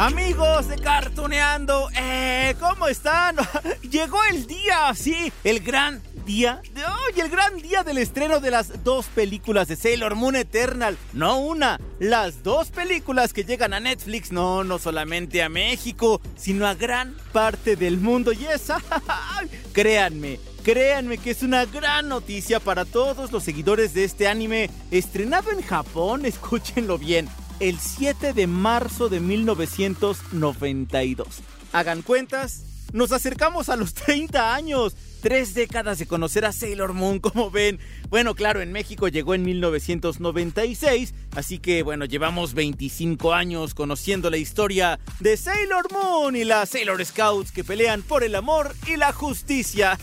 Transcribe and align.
Amigos 0.00 0.68
de 0.68 0.78
Cartuneando, 0.78 1.90
eh, 1.94 2.54
¿cómo 2.58 2.88
están? 2.88 3.36
Llegó 3.82 4.18
el 4.30 4.46
día, 4.46 4.94
sí, 4.94 5.30
el 5.44 5.60
gran 5.60 6.00
día 6.24 6.62
de 6.72 6.86
hoy, 6.86 7.20
el 7.20 7.28
gran 7.28 7.58
día 7.58 7.84
del 7.84 7.98
estreno 7.98 8.40
de 8.40 8.50
las 8.50 8.82
dos 8.82 9.04
películas 9.14 9.68
de 9.68 9.76
Sailor 9.76 10.14
Moon 10.14 10.36
Eternal. 10.36 10.96
No 11.12 11.40
una, 11.40 11.78
las 11.98 12.42
dos 12.42 12.70
películas 12.70 13.34
que 13.34 13.44
llegan 13.44 13.74
a 13.74 13.80
Netflix, 13.80 14.32
no, 14.32 14.64
no 14.64 14.78
solamente 14.78 15.42
a 15.42 15.50
México, 15.50 16.22
sino 16.34 16.66
a 16.66 16.72
gran 16.72 17.14
parte 17.34 17.76
del 17.76 17.98
mundo. 17.98 18.32
Y 18.32 18.46
esa, 18.46 18.78
créanme, 19.74 20.40
Créanme 20.64 21.16
que 21.16 21.30
es 21.30 21.42
una 21.42 21.64
gran 21.64 22.08
noticia 22.08 22.60
para 22.60 22.84
todos 22.84 23.32
los 23.32 23.42
seguidores 23.42 23.94
de 23.94 24.04
este 24.04 24.28
anime 24.28 24.68
estrenado 24.90 25.50
en 25.52 25.62
Japón, 25.62 26.26
escúchenlo 26.26 26.98
bien, 26.98 27.28
el 27.60 27.78
7 27.78 28.32
de 28.32 28.46
marzo 28.46 29.08
de 29.08 29.20
1992. 29.20 31.28
Hagan 31.72 32.02
cuentas, 32.02 32.64
nos 32.92 33.12
acercamos 33.12 33.68
a 33.68 33.76
los 33.76 33.94
30 33.94 34.54
años. 34.54 34.96
Tres 35.20 35.54
décadas 35.54 35.98
de 35.98 36.06
conocer 36.06 36.46
a 36.46 36.52
Sailor 36.52 36.94
Moon, 36.94 37.18
como 37.20 37.50
ven. 37.50 37.78
Bueno, 38.08 38.34
claro, 38.34 38.62
en 38.62 38.72
México 38.72 39.08
llegó 39.08 39.34
en 39.34 39.42
1996, 39.42 41.12
así 41.36 41.58
que 41.58 41.82
bueno, 41.82 42.06
llevamos 42.06 42.54
25 42.54 43.34
años 43.34 43.74
conociendo 43.74 44.30
la 44.30 44.38
historia 44.38 44.98
de 45.20 45.36
Sailor 45.36 45.92
Moon 45.92 46.36
y 46.36 46.44
las 46.44 46.70
Sailor 46.70 47.04
Scouts 47.04 47.52
que 47.52 47.64
pelean 47.64 48.00
por 48.02 48.24
el 48.24 48.34
amor 48.34 48.74
y 48.86 48.96
la 48.96 49.12
justicia. 49.12 49.98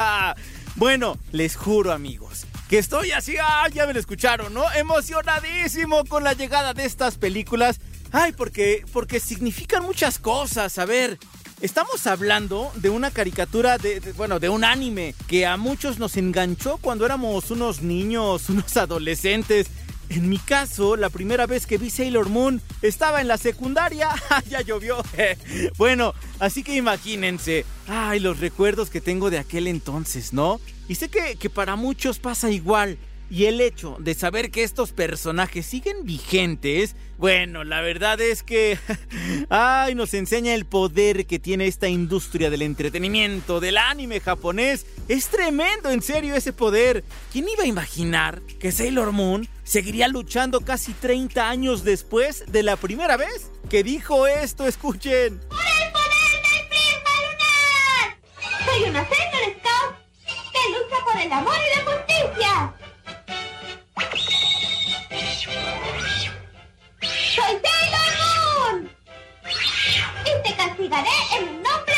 bueno, 0.76 1.18
les 1.32 1.56
juro 1.56 1.92
amigos, 1.92 2.46
que 2.70 2.78
estoy 2.78 3.12
así, 3.12 3.36
ah, 3.42 3.68
ya 3.74 3.86
me 3.88 3.94
lo 3.94 4.00
escucharon, 4.00 4.54
¿no? 4.54 4.64
Emocionadísimo 4.74 6.04
con 6.06 6.24
la 6.24 6.34
llegada 6.34 6.74
de 6.74 6.86
estas 6.86 7.16
películas. 7.18 7.80
Ay, 8.12 8.32
porque, 8.34 8.86
porque 8.94 9.20
significan 9.20 9.84
muchas 9.84 10.20
cosas. 10.20 10.78
A 10.78 10.86
ver, 10.86 11.18
estamos 11.62 12.06
hablando 12.08 12.72
de 12.76 12.90
una 12.90 13.12
caricatura, 13.12 13.78
de, 13.78 14.00
de- 14.00 14.14
bueno, 14.14 14.40
de 14.40 14.50
un 14.50 14.64
anime 14.64 15.16
que 15.28 15.46
a 15.46 15.58
muchos 15.58 15.98
nos 16.00 16.18
enganchó 16.18 16.78
cuando 16.78 17.06
éramos 17.06 17.52
unos 17.52 17.82
niños, 17.82 18.50
unos 18.50 18.76
adolescentes. 18.78 19.68
En 20.10 20.30
mi 20.30 20.38
caso, 20.38 20.96
la 20.96 21.10
primera 21.10 21.46
vez 21.46 21.66
que 21.66 21.78
vi 21.78 21.90
Sailor 21.90 22.30
Moon 22.30 22.62
estaba 22.82 23.22
en 23.22 23.28
la 23.28 23.38
secundaria. 23.38 24.10
ya 24.50 24.62
llovió. 24.62 25.04
bueno, 25.78 26.14
así 26.40 26.64
que 26.64 26.76
imagínense. 26.76 27.66
Ay, 27.88 28.20
los 28.20 28.40
recuerdos 28.40 28.90
que 28.90 29.02
tengo 29.02 29.30
de 29.30 29.40
aquel 29.40 29.68
entonces, 29.68 30.34
¿no? 30.34 30.60
Y 30.88 30.96
sé 30.96 31.10
que, 31.10 31.36
que 31.36 31.50
para 31.50 31.76
muchos 31.76 32.20
pasa 32.20 32.50
igual. 32.50 32.98
Y 33.30 33.46
el 33.46 33.60
hecho 33.60 33.98
de 34.00 34.14
saber 34.14 34.52
que 34.52 34.64
estos 34.64 34.94
personajes 34.94 35.66
siguen 35.66 36.06
vigentes, 36.06 36.96
bueno, 37.18 37.64
la 37.64 37.82
verdad 37.82 38.22
es 38.22 38.44
que, 38.44 38.78
ay, 39.50 39.96
nos 39.96 40.14
enseña 40.14 40.54
el 40.54 40.66
poder 40.66 41.26
que 41.26 41.40
tiene 41.40 41.68
esta 41.68 41.90
industria 41.90 42.50
del 42.50 42.62
entretenimiento, 42.62 43.60
del 43.60 43.78
anime 43.78 44.20
japonés. 44.20 44.86
Es 45.08 45.28
tremendo, 45.28 45.90
en 45.90 46.02
serio, 46.02 46.36
ese 46.36 46.54
poder. 46.54 47.04
¿Quién 47.32 47.50
iba 47.50 47.64
a 47.64 47.68
imaginar 47.68 48.42
que 48.60 48.72
Sailor 48.72 49.12
Moon 49.12 49.50
seguiría 49.64 50.08
luchando 50.08 50.62
casi 50.62 50.94
30 50.94 51.50
años 51.50 51.84
después 51.84 52.46
de 52.48 52.64
la 52.64 52.78
primera 52.78 53.18
vez 53.18 53.52
que 53.70 53.84
dijo 53.84 54.28
esto? 54.28 54.68
Escuchen. 54.68 55.40
¡Por 55.50 55.60
el 55.60 55.92
poder 55.92 56.32
del 56.44 56.68
prisma 56.70 57.14
lunar! 57.26 58.18
Soy 58.66 58.90
una 58.90 59.10
Sailor 59.10 59.60
Scout 59.60 60.08
que 60.54 60.70
lucha 60.70 61.04
por 61.04 61.22
el 61.22 61.32
amor 61.32 61.56
y 61.56 61.78
la 61.78 61.87
El 71.38 71.46
nombre 71.62 71.96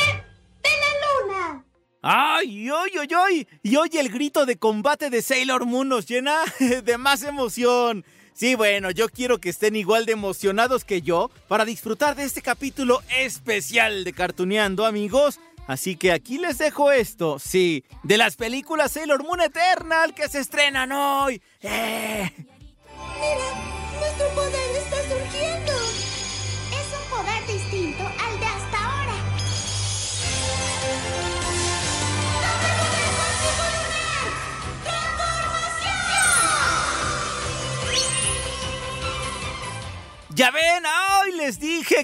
de 0.63 0.69
la 0.69 1.25
luna. 1.25 1.65
¡Ay, 2.01 2.69
oy, 2.69 2.91
oy, 2.97 3.13
oy! 3.13 3.47
Y 3.63 3.75
hoy 3.75 3.89
el 3.93 4.09
grito 4.09 4.45
de 4.45 4.57
combate 4.57 5.09
de 5.09 5.21
Sailor 5.21 5.65
Moon 5.65 5.87
nos 5.87 6.05
llena 6.05 6.35
de 6.83 6.97
más 6.97 7.23
emoción. 7.23 8.03
Sí, 8.33 8.55
bueno, 8.55 8.91
yo 8.91 9.09
quiero 9.09 9.39
que 9.39 9.49
estén 9.49 9.75
igual 9.75 10.05
de 10.05 10.13
emocionados 10.13 10.85
que 10.85 11.01
yo 11.01 11.29
para 11.47 11.65
disfrutar 11.65 12.15
de 12.15 12.23
este 12.23 12.41
capítulo 12.41 13.01
especial 13.17 14.03
de 14.03 14.13
Cartuneando, 14.13 14.85
amigos. 14.85 15.39
Así 15.67 15.95
que 15.95 16.11
aquí 16.11 16.37
les 16.37 16.57
dejo 16.57 16.91
esto, 16.91 17.37
sí, 17.37 17.83
de 18.03 18.17
las 18.17 18.35
películas 18.35 18.93
Sailor 18.93 19.23
Moon 19.23 19.41
Eternal 19.41 20.15
que 20.15 20.27
se 20.27 20.39
estrenan 20.39 20.91
hoy. 20.91 21.41
¡Eh! 21.61 22.31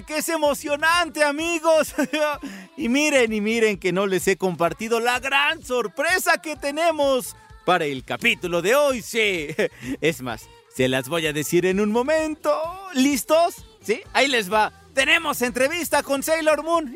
Que 0.04 0.18
es 0.18 0.28
emocionante, 0.28 1.24
amigos. 1.24 1.94
y 2.76 2.88
miren, 2.88 3.32
y 3.32 3.40
miren 3.40 3.78
que 3.78 3.92
no 3.92 4.06
les 4.06 4.28
he 4.28 4.36
compartido 4.36 5.00
la 5.00 5.20
gran 5.20 5.64
sorpresa 5.64 6.40
que 6.42 6.54
tenemos 6.54 7.34
para 7.64 7.86
el 7.86 8.04
capítulo 8.04 8.62
de 8.62 8.74
hoy, 8.74 9.00
sí. 9.02 9.48
Es 10.00 10.20
más, 10.20 10.48
se 10.74 10.88
las 10.88 11.08
voy 11.08 11.26
a 11.26 11.32
decir 11.32 11.64
en 11.64 11.80
un 11.80 11.90
momento. 11.92 12.52
¿Listos? 12.94 13.64
¿Sí? 13.80 14.02
Ahí 14.12 14.28
les 14.28 14.52
va. 14.52 14.72
Tenemos 14.92 15.40
entrevista 15.42 16.02
con 16.02 16.22
Sailor 16.22 16.62
Moon. 16.62 16.94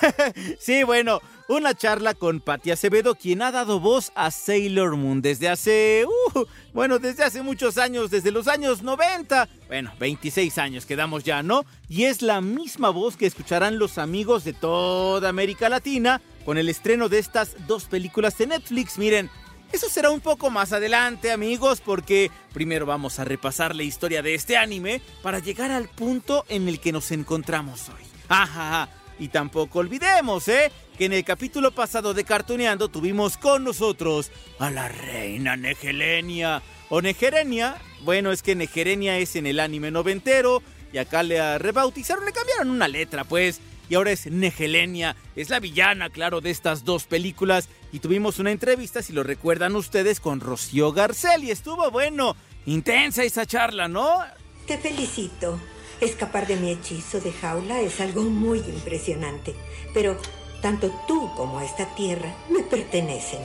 Sí, 0.58 0.82
bueno, 0.82 1.20
una 1.50 1.74
charla 1.74 2.14
con 2.14 2.38
Patti 2.38 2.70
Acevedo, 2.70 3.16
quien 3.16 3.42
ha 3.42 3.50
dado 3.50 3.80
voz 3.80 4.12
a 4.14 4.30
Sailor 4.30 4.94
Moon 4.94 5.20
desde 5.20 5.48
hace, 5.48 6.06
uh, 6.06 6.44
bueno, 6.72 7.00
desde 7.00 7.24
hace 7.24 7.42
muchos 7.42 7.76
años, 7.76 8.08
desde 8.08 8.30
los 8.30 8.46
años 8.46 8.82
90. 8.82 9.48
Bueno, 9.66 9.92
26 9.98 10.58
años 10.58 10.86
quedamos 10.86 11.24
ya, 11.24 11.42
¿no? 11.42 11.64
Y 11.88 12.04
es 12.04 12.22
la 12.22 12.40
misma 12.40 12.90
voz 12.90 13.16
que 13.16 13.26
escucharán 13.26 13.80
los 13.80 13.98
amigos 13.98 14.44
de 14.44 14.52
toda 14.52 15.28
América 15.28 15.68
Latina 15.68 16.22
con 16.44 16.56
el 16.56 16.68
estreno 16.68 17.08
de 17.08 17.18
estas 17.18 17.56
dos 17.66 17.86
películas 17.86 18.38
de 18.38 18.46
Netflix. 18.46 18.96
Miren, 18.96 19.28
eso 19.72 19.88
será 19.88 20.10
un 20.10 20.20
poco 20.20 20.50
más 20.50 20.72
adelante, 20.72 21.32
amigos, 21.32 21.80
porque 21.84 22.30
primero 22.52 22.86
vamos 22.86 23.18
a 23.18 23.24
repasar 23.24 23.74
la 23.74 23.82
historia 23.82 24.22
de 24.22 24.36
este 24.36 24.56
anime 24.56 25.02
para 25.20 25.40
llegar 25.40 25.72
al 25.72 25.88
punto 25.88 26.44
en 26.48 26.68
el 26.68 26.78
que 26.78 26.92
nos 26.92 27.10
encontramos 27.10 27.88
hoy. 27.88 28.04
Ajá, 28.28 28.88
y 29.18 29.28
tampoco 29.28 29.80
olvidemos, 29.80 30.46
¿eh? 30.46 30.70
Que 31.00 31.06
en 31.06 31.14
el 31.14 31.24
capítulo 31.24 31.70
pasado 31.70 32.12
de 32.12 32.24
Cartuneando 32.24 32.90
tuvimos 32.90 33.38
con 33.38 33.64
nosotros 33.64 34.30
a 34.58 34.70
la 34.70 34.86
reina 34.86 35.56
Negelenia. 35.56 36.60
O 36.90 37.00
Negerenia, 37.00 37.78
bueno, 38.02 38.32
es 38.32 38.42
que 38.42 38.54
Negerenia 38.54 39.16
es 39.16 39.34
en 39.34 39.46
el 39.46 39.60
anime 39.60 39.90
noventero 39.90 40.62
y 40.92 40.98
acá 40.98 41.22
le 41.22 41.56
rebautizaron, 41.56 42.26
le 42.26 42.32
cambiaron 42.32 42.68
una 42.68 42.86
letra, 42.86 43.24
pues 43.24 43.62
y 43.88 43.94
ahora 43.94 44.10
es 44.10 44.26
Negelenia. 44.26 45.16
Es 45.36 45.48
la 45.48 45.58
villana, 45.58 46.10
claro, 46.10 46.42
de 46.42 46.50
estas 46.50 46.84
dos 46.84 47.04
películas. 47.04 47.70
Y 47.92 48.00
tuvimos 48.00 48.38
una 48.38 48.50
entrevista, 48.50 49.00
si 49.00 49.14
lo 49.14 49.22
recuerdan 49.22 49.76
ustedes, 49.76 50.20
con 50.20 50.40
Rocío 50.40 50.92
Garcel. 50.92 51.44
Y 51.44 51.50
estuvo 51.50 51.90
bueno, 51.90 52.36
intensa 52.66 53.24
esa 53.24 53.46
charla, 53.46 53.88
¿no? 53.88 54.18
Te 54.66 54.76
felicito. 54.76 55.58
Escapar 56.02 56.46
de 56.46 56.56
mi 56.56 56.70
hechizo 56.70 57.20
de 57.20 57.32
jaula 57.32 57.80
es 57.80 58.02
algo 58.02 58.22
muy 58.24 58.58
impresionante. 58.58 59.54
Pero 59.94 60.18
tanto 60.60 60.90
tú 61.06 61.30
como 61.36 61.60
esta 61.60 61.86
tierra 61.94 62.34
me 62.48 62.62
pertenecen. 62.62 63.40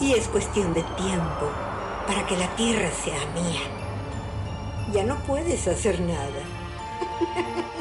Y 0.00 0.12
es 0.12 0.28
cuestión 0.28 0.74
de 0.74 0.82
tiempo 0.82 1.50
para 2.06 2.26
que 2.26 2.36
la 2.36 2.54
tierra 2.56 2.90
sea 2.92 3.20
mía. 3.32 3.60
Ya 4.92 5.04
no 5.04 5.16
puedes 5.24 5.66
hacer 5.68 6.00
nada. 6.00 6.42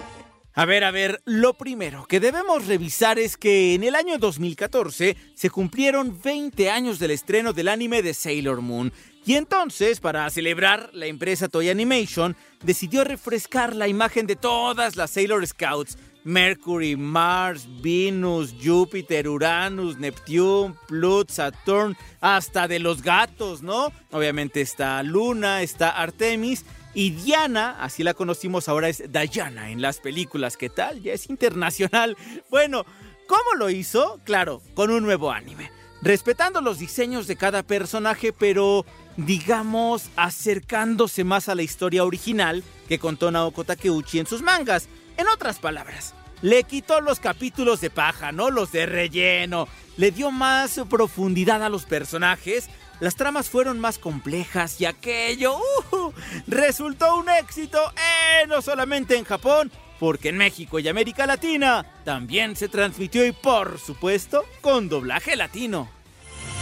A 0.56 0.66
ver, 0.66 0.84
a 0.84 0.92
ver, 0.92 1.20
lo 1.26 1.56
primero 1.56 2.06
que 2.06 2.20
debemos 2.20 2.68
revisar 2.68 3.18
es 3.18 3.38
que 3.38 3.74
en 3.74 3.84
el 3.84 3.96
año 3.96 4.20
2014 4.20 5.18
se 5.34 5.50
cumplieron 5.50 6.22
20 6.22 6.70
años 6.70 7.00
del 7.00 7.10
estreno 7.10 7.54
del 7.54 7.70
anime 7.70 8.04
de 8.04 8.14
Sailor 8.14 8.62
Moon. 8.62 8.94
Y 9.26 9.34
entonces, 9.34 10.00
para 10.00 10.30
celebrar, 10.30 10.92
la 10.94 11.08
empresa 11.08 11.50
Toy 11.50 11.72
Animation 11.72 12.36
decidió 12.64 13.04
refrescar 13.04 13.76
la 13.76 13.88
imagen 13.88 14.28
de 14.28 14.36
todas 14.36 14.96
las 14.96 15.10
Sailor 15.10 15.48
Scouts. 15.48 15.98
Mercury, 16.24 16.96
Mars, 16.96 17.68
Venus, 17.82 18.54
Júpiter, 18.64 19.28
Uranus, 19.28 19.98
Neptune, 19.98 20.76
Pluto, 20.88 21.34
Saturn, 21.34 21.98
hasta 22.22 22.68
de 22.68 22.80
los 22.80 23.02
gatos, 23.02 23.62
¿no? 23.62 23.92
Obviamente 24.12 24.62
está 24.62 25.04
Luna, 25.04 25.62
está 25.62 25.90
Artemis 25.90 26.66
y 26.94 27.12
Diana, 27.12 27.78
así 27.80 28.04
la 28.04 28.14
conocimos 28.14 28.70
ahora, 28.70 28.88
es 28.88 29.04
Diana 29.12 29.72
en 29.72 29.82
las 29.82 30.00
películas. 30.00 30.58
¿Qué 30.58 30.70
tal? 30.70 31.02
Ya 31.02 31.14
es 31.14 31.30
internacional. 31.30 32.16
Bueno, 32.50 32.86
¿cómo 33.28 33.56
lo 33.58 33.70
hizo? 33.70 34.20
Claro, 34.24 34.62
con 34.76 34.92
un 34.92 35.04
nuevo 35.04 35.32
anime. 35.32 35.72
Respetando 36.02 36.62
los 36.62 36.80
diseños 36.80 37.28
de 37.28 37.36
cada 37.36 37.64
personaje, 37.64 38.34
pero 38.34 38.86
digamos 39.18 40.10
acercándose 40.16 41.24
más 41.24 41.50
a 41.50 41.56
la 41.56 41.64
historia 41.64 42.04
original 42.04 42.64
que 42.88 43.00
contó 43.00 43.32
Naoko 43.32 43.64
Takeuchi 43.64 44.20
en 44.20 44.28
sus 44.28 44.42
mangas. 44.42 44.88
En 45.24 45.30
otras 45.30 45.58
palabras, 45.58 46.14
le 46.42 46.64
quitó 46.64 47.00
los 47.00 47.22
capítulos 47.22 47.80
de 47.80 47.90
paja, 47.90 48.34
no 48.34 48.52
los 48.52 48.74
de 48.74 48.86
relleno. 48.86 49.70
Le 49.96 50.12
dio 50.12 50.32
más 50.32 50.82
profundidad 50.90 51.64
a 51.64 51.70
los 51.70 51.86
personajes 51.86 52.70
las 53.00 53.16
tramas 53.16 53.50
fueron 53.50 53.80
más 53.80 53.98
complejas 53.98 54.80
y 54.80 54.86
aquello 54.86 55.58
uh, 55.58 56.14
resultó 56.48 57.18
un 57.18 57.28
éxito, 57.28 57.80
eh, 57.98 58.48
no 58.48 58.62
solamente 58.62 59.18
en 59.18 59.26
Japón, 59.26 59.72
porque 60.00 60.30
en 60.30 60.38
México 60.38 60.80
y 60.80 60.88
América 60.88 61.28
Latina 61.28 61.86
también 62.06 62.56
se 62.56 62.70
transmitió 62.70 63.26
y 63.26 63.34
por 63.34 63.78
supuesto 63.80 64.46
con 64.62 64.88
doblaje 64.88 65.36
latino. 65.36 65.90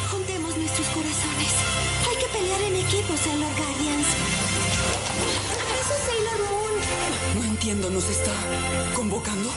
Juntemos 0.10 0.58
nuestros 0.58 0.88
corazones. 0.88 1.54
Hay 2.10 2.18
que 2.18 2.38
pelear 2.40 2.62
en 2.62 2.76
equipo, 2.76 3.16
Sailor 3.18 3.56
Guardians. 3.56 4.41
Entiendo, 7.62 7.92
¿nos 7.92 8.10
está 8.10 8.34
convocando? 8.96 9.48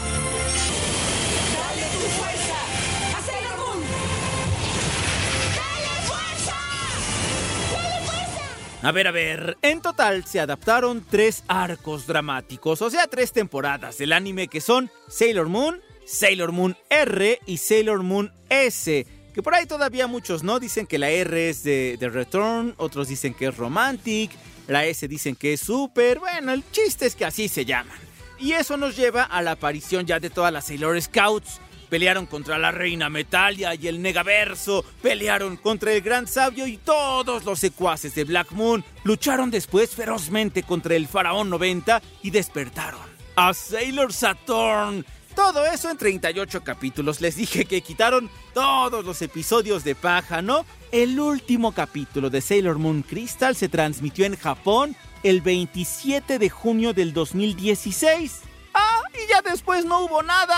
A 8.83 8.93
ver, 8.93 9.07
a 9.07 9.11
ver, 9.11 9.57
en 9.63 9.81
total 9.81 10.27
se 10.27 10.39
adaptaron 10.39 11.07
tres 11.09 11.45
arcos 11.49 12.07
dramáticos, 12.07 12.83
o 12.83 12.91
sea, 12.91 13.07
tres 13.07 13.33
temporadas 13.33 13.97
del 13.97 14.13
anime 14.13 14.49
que 14.49 14.61
son 14.61 14.91
Sailor 15.09 15.49
Moon, 15.49 15.81
Sailor 16.05 16.53
Moon 16.53 16.77
R 16.91 17.41
y 17.47 17.57
Sailor 17.57 18.03
Moon 18.03 18.31
S. 18.51 19.07
Que 19.33 19.43
por 19.43 19.55
ahí 19.55 19.65
todavía 19.65 20.07
muchos 20.07 20.43
no 20.43 20.61
dicen 20.61 20.87
que 20.87 20.99
la 20.99 21.09
R 21.09 21.49
es 21.49 21.65
de, 21.65 21.97
de 21.99 22.11
Return, 22.11 22.75
otros 22.77 23.09
dicen 23.09 23.33
que 23.33 23.47
es 23.47 23.57
Romantic, 23.57 24.31
la 24.67 24.85
S 24.87 25.07
dicen 25.09 25.37
que 25.37 25.55
es 25.55 25.61
Super. 25.61 26.19
Bueno, 26.19 26.53
el 26.53 26.65
chiste 26.71 27.07
es 27.07 27.15
que 27.15 27.25
así 27.25 27.49
se 27.49 27.65
llaman. 27.65 27.99
Y 28.39 28.53
eso 28.53 28.77
nos 28.77 28.97
lleva 28.97 29.23
a 29.23 29.43
la 29.43 29.53
aparición 29.53 30.07
ya 30.07 30.21
de 30.21 30.31
todas 30.31 30.53
las 30.53 30.67
Sailor 30.67 31.01
Scouts, 31.01 31.61
Pelearon 31.89 32.27
contra 32.27 32.59
la 32.59 32.73
reina 32.73 33.09
Metalia 33.09 33.75
y 33.77 33.87
el 33.87 34.03
Negaverso. 34.03 34.85
Pelearon 35.01 35.57
contra 35.57 35.93
el 35.93 36.01
Gran 36.01 36.27
Sabio 36.27 36.67
y 36.67 36.77
todos 36.77 37.45
los 37.45 37.61
secuaces 37.61 38.17
de 38.17 38.25
Black 38.25 38.51
Moon. 38.51 38.85
Lucharon 39.05 39.49
después 39.49 39.91
ferozmente 39.91 40.65
contra 40.65 40.97
el 40.97 41.07
Faraón 41.07 41.51
90 41.51 42.03
y 42.23 42.31
despertaron 42.31 43.01
a 43.37 43.55
Sailor 43.55 44.13
Saturn. 44.13 45.07
Todo 45.37 45.65
eso 45.67 45.91
en 45.91 45.97
38 45.97 46.65
capítulos. 46.65 47.21
Les 47.21 47.37
dije 47.37 47.65
que 47.65 47.81
quitaron 47.81 48.31
todos 48.53 49.05
los 49.05 49.21
episodios 49.23 49.85
de 49.85 49.95
paja, 49.95 50.43
¿no? 50.43 50.67
El 50.95 51.19
último 51.19 51.73
capítulo 51.73 52.31
de 52.31 52.41
Sailor 52.41 52.79
Moon 52.79 53.03
Crystal 53.03 53.57
se 53.57 53.69
transmitió 53.69 54.27
en 54.27 54.37
Japón 54.37 54.95
el 55.25 55.41
27 55.41 56.39
de 56.39 56.49
junio 56.49 56.93
del 56.93 57.13
2016. 57.13 58.43
¡Ah! 58.75 59.03
Y 59.13 59.29
ya 59.29 59.43
después 59.43 59.85
no 59.85 60.05
hubo 60.05 60.23
nada. 60.23 60.55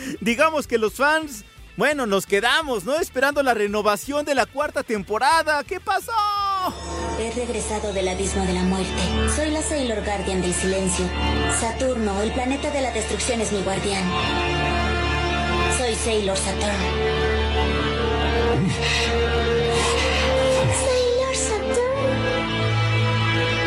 Digamos 0.20 0.66
que 0.66 0.78
los 0.78 0.94
fans, 0.94 1.44
bueno, 1.76 2.06
nos 2.06 2.26
quedamos, 2.26 2.82
¿no? 2.82 2.96
Esperando 2.96 3.40
la 3.44 3.54
renovación 3.54 4.24
de 4.24 4.34
la 4.34 4.46
cuarta 4.46 4.82
temporada. 4.82 5.62
¿Qué 5.62 5.78
pasó? 5.78 6.10
He 7.20 7.30
regresado 7.30 7.92
del 7.92 8.08
abismo 8.08 8.44
de 8.44 8.54
la 8.54 8.62
muerte. 8.62 9.30
Soy 9.36 9.52
la 9.52 9.62
Sailor 9.62 10.04
Guardian 10.04 10.42
del 10.42 10.54
silencio. 10.54 11.08
Saturno, 11.60 12.20
el 12.20 12.32
planeta 12.32 12.68
de 12.72 12.82
la 12.82 12.90
destrucción, 12.90 13.40
es 13.40 13.52
mi 13.52 13.62
guardián. 13.62 14.10
Soy 15.78 15.94
Sailor 15.94 16.36
Saturn. 16.36 17.21
Sailor 20.84 21.34
Saturn. 21.34 22.12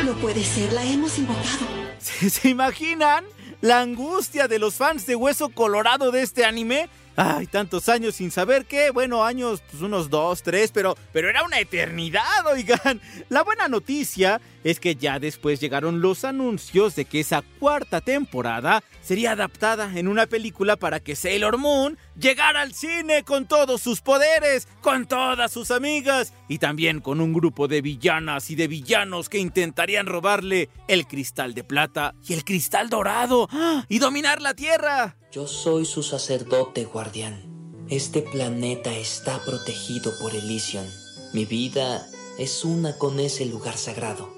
No 0.06 0.14
puede 0.16 0.44
ser, 0.44 0.74
la 0.74 0.84
hemos 0.84 1.18
invocado. 1.18 1.66
¿Se, 2.00 2.30
se 2.30 2.50
imaginan? 2.50 3.26
la 3.62 3.82
angustia 3.82 4.48
de 4.48 4.60
los 4.60 4.76
fans 4.76 5.08
de 5.08 5.16
Hueso 5.16 5.50
Colorado 5.50 6.12
de 6.12 6.22
este 6.22 6.46
anime. 6.46 6.88
Ay, 7.18 7.48
tantos 7.48 7.88
años 7.88 8.16
sin 8.16 8.30
saber 8.30 8.66
qué. 8.66 8.92
Bueno, 8.92 9.24
años, 9.24 9.64
pues 9.70 9.82
unos 9.82 10.10
dos, 10.10 10.44
tres, 10.44 10.72
pero, 10.72 10.98
pero 11.14 11.30
era 11.30 11.44
una 11.44 11.60
eternidad, 11.60 12.46
oigan. 12.46 13.02
La 13.30 13.44
buena 13.44 13.68
noticia 13.70 14.42
es 14.66 14.80
que 14.80 14.96
ya 14.96 15.20
después 15.20 15.62
llegaron 15.62 16.02
los 16.02 16.26
anuncios 16.26 16.96
de 16.96 17.06
que 17.06 17.22
esa 17.22 17.44
cuarta 17.60 18.02
temporada 18.02 18.84
sería 19.02 19.32
adaptada 19.32 19.98
en 19.98 20.08
una 20.08 20.26
película 20.26 20.76
para 20.76 21.00
que 21.00 21.16
Sailor 21.16 21.58
Moon 21.58 21.98
llegara 22.20 22.62
al 22.62 22.74
cine 22.74 23.24
con 23.24 23.46
todos 23.48 23.82
sus 23.82 24.02
poderes, 24.02 24.68
con 24.82 25.06
todas 25.06 25.52
sus 25.52 25.72
amigas 25.72 26.34
y 26.50 26.58
también 26.58 27.00
con 27.00 27.22
un 27.22 27.32
grupo 27.32 27.68
de 27.68 27.82
villanas 27.82 28.50
y 28.50 28.56
de 28.56 28.68
villanos 28.68 29.30
que 29.30 29.38
intentarían 29.38 30.08
robarle 30.08 30.70
el 30.88 31.08
cristal 31.08 31.54
de 31.54 31.64
plata 31.64 32.16
y 32.28 32.34
el 32.34 32.44
cristal 32.44 32.90
dorado 32.90 33.48
¡ah! 33.52 33.86
y 33.88 34.00
dominar 34.00 34.42
la 34.42 34.56
Tierra. 34.56 35.16
Yo 35.36 35.48
soy 35.48 35.84
su 35.84 36.02
sacerdote 36.02 36.86
guardián. 36.86 37.44
Este 37.90 38.22
planeta 38.22 38.96
está 38.96 39.38
protegido 39.44 40.14
por 40.22 40.34
Elysion. 40.34 40.88
Mi 41.34 41.44
vida 41.44 42.08
es 42.40 42.64
una 42.64 42.98
con 42.98 43.20
ese 43.20 43.46
lugar 43.46 43.76
sagrado. 43.76 44.34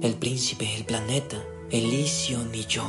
El 0.00 0.14
príncipe, 0.14 0.76
el 0.76 0.84
planeta, 0.84 1.42
Elysion 1.72 2.54
y 2.54 2.66
yo. 2.66 2.84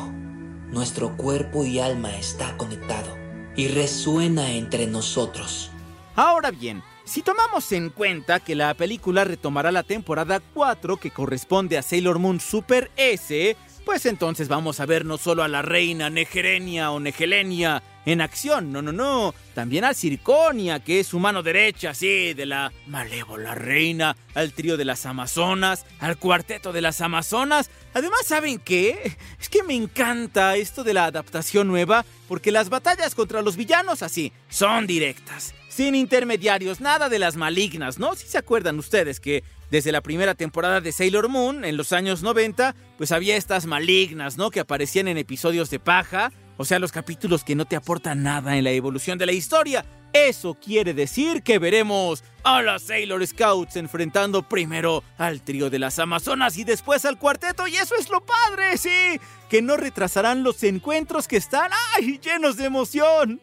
Nuestro 0.67 1.17
cuerpo 1.17 1.65
y 1.65 1.79
alma 1.79 2.15
está 2.15 2.55
conectado 2.55 3.17
y 3.55 3.67
resuena 3.67 4.51
entre 4.51 4.85
nosotros. 4.85 5.71
Ahora 6.15 6.51
bien, 6.51 6.83
si 7.03 7.23
tomamos 7.23 7.71
en 7.71 7.89
cuenta 7.89 8.41
que 8.41 8.53
la 8.53 8.75
película 8.75 9.23
retomará 9.23 9.71
la 9.71 9.81
temporada 9.81 10.39
4 10.53 10.97
que 10.97 11.09
corresponde 11.09 11.79
a 11.79 11.81
Sailor 11.81 12.19
Moon 12.19 12.39
Super 12.39 12.91
S, 12.95 13.57
pues 13.85 14.05
entonces 14.05 14.47
vamos 14.47 14.79
a 14.79 14.85
ver 14.85 15.05
no 15.05 15.17
solo 15.17 15.43
a 15.43 15.47
la 15.47 15.61
reina 15.61 16.09
Negerenia 16.09 16.91
o 16.91 16.99
Negelenia 16.99 17.83
en 18.05 18.21
acción, 18.21 18.71
no, 18.71 18.81
no, 18.81 18.91
no, 18.91 19.33
también 19.53 19.85
a 19.85 19.93
Circonia, 19.93 20.81
que 20.81 20.99
es 20.99 21.07
su 21.07 21.19
mano 21.19 21.41
derecha, 21.41 21.93
sí, 21.93 22.33
de 22.33 22.45
la 22.45 22.71
malévola 22.87 23.55
reina, 23.55 24.17
al 24.33 24.51
trío 24.51 24.75
de 24.75 24.85
las 24.85 25.05
Amazonas, 25.05 25.85
al 25.99 26.17
cuarteto 26.17 26.73
de 26.73 26.81
las 26.81 26.99
Amazonas. 26.99 27.69
Además, 27.93 28.25
¿saben 28.25 28.59
qué? 28.59 29.15
Es 29.39 29.47
que 29.49 29.63
me 29.63 29.75
encanta 29.75 30.57
esto 30.57 30.83
de 30.83 30.93
la 30.93 31.05
adaptación 31.05 31.67
nueva, 31.67 32.05
porque 32.27 32.51
las 32.51 32.69
batallas 32.69 33.15
contra 33.15 33.41
los 33.41 33.55
villanos 33.55 34.03
así 34.03 34.33
son 34.49 34.85
directas 34.85 35.53
sin 35.73 35.95
intermediarios, 35.95 36.81
nada 36.81 37.09
de 37.09 37.17
las 37.17 37.35
malignas, 37.35 37.97
¿no? 37.97 38.13
Si 38.13 38.27
se 38.27 38.37
acuerdan 38.37 38.77
ustedes 38.77 39.19
que 39.19 39.43
desde 39.73 39.91
la 39.91 40.01
primera 40.01 40.35
temporada 40.35 40.81
de 40.81 40.91
Sailor 40.91 41.29
Moon, 41.29 41.65
en 41.65 41.77
los 41.77 41.93
años 41.93 42.21
90, 42.21 42.75
pues 42.95 43.11
había 43.11 43.35
estas 43.35 43.65
malignas, 43.65 44.37
¿no? 44.37 44.51
Que 44.51 44.59
aparecían 44.59 45.07
en 45.07 45.17
episodios 45.17 45.71
de 45.71 45.79
paja, 45.79 46.31
o 46.57 46.63
sea, 46.63 46.77
los 46.77 46.91
capítulos 46.91 47.43
que 47.43 47.55
no 47.55 47.65
te 47.65 47.75
aportan 47.75 48.21
nada 48.21 48.55
en 48.55 48.65
la 48.65 48.69
evolución 48.69 49.17
de 49.17 49.25
la 49.25 49.31
historia. 49.31 49.83
Eso 50.13 50.53
quiere 50.53 50.93
decir 50.93 51.41
que 51.41 51.57
veremos 51.57 52.23
a 52.43 52.61
las 52.61 52.83
Sailor 52.83 53.25
Scouts 53.25 53.75
enfrentando 53.77 54.47
primero 54.47 55.03
al 55.17 55.41
trío 55.41 55.71
de 55.71 55.79
las 55.79 55.97
Amazonas 55.97 56.55
y 56.57 56.65
después 56.65 57.03
al 57.05 57.17
cuarteto, 57.17 57.67
y 57.67 57.75
eso 57.75 57.95
es 57.99 58.11
lo 58.11 58.23
padre, 58.23 58.77
sí, 58.77 59.19
que 59.49 59.63
no 59.63 59.75
retrasarán 59.75 60.43
los 60.43 60.61
encuentros 60.61 61.27
que 61.27 61.37
están, 61.37 61.71
¡ay!, 61.95 62.19
llenos 62.19 62.57
de 62.57 62.65
emoción. 62.65 63.41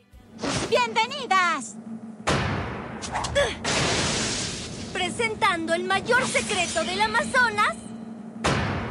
¡Bienvenidas! 0.71 1.75
Presentando 4.93 5.75
el 5.75 5.85
mayor 5.85 6.27
secreto 6.27 6.83
del 6.85 7.01
Amazonas. 7.01 7.77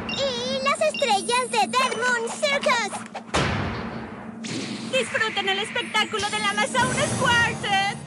Y 0.08 0.64
las 0.64 0.80
estrellas 0.80 1.50
de 1.50 1.58
Dead 1.68 1.92
Moon 1.96 2.28
Circus. 2.30 2.92
Disfruten 4.92 5.48
el 5.48 5.58
espectáculo 5.58 6.28
del 6.30 6.42
Amazonas 6.42 7.08
Quartet. 7.20 7.98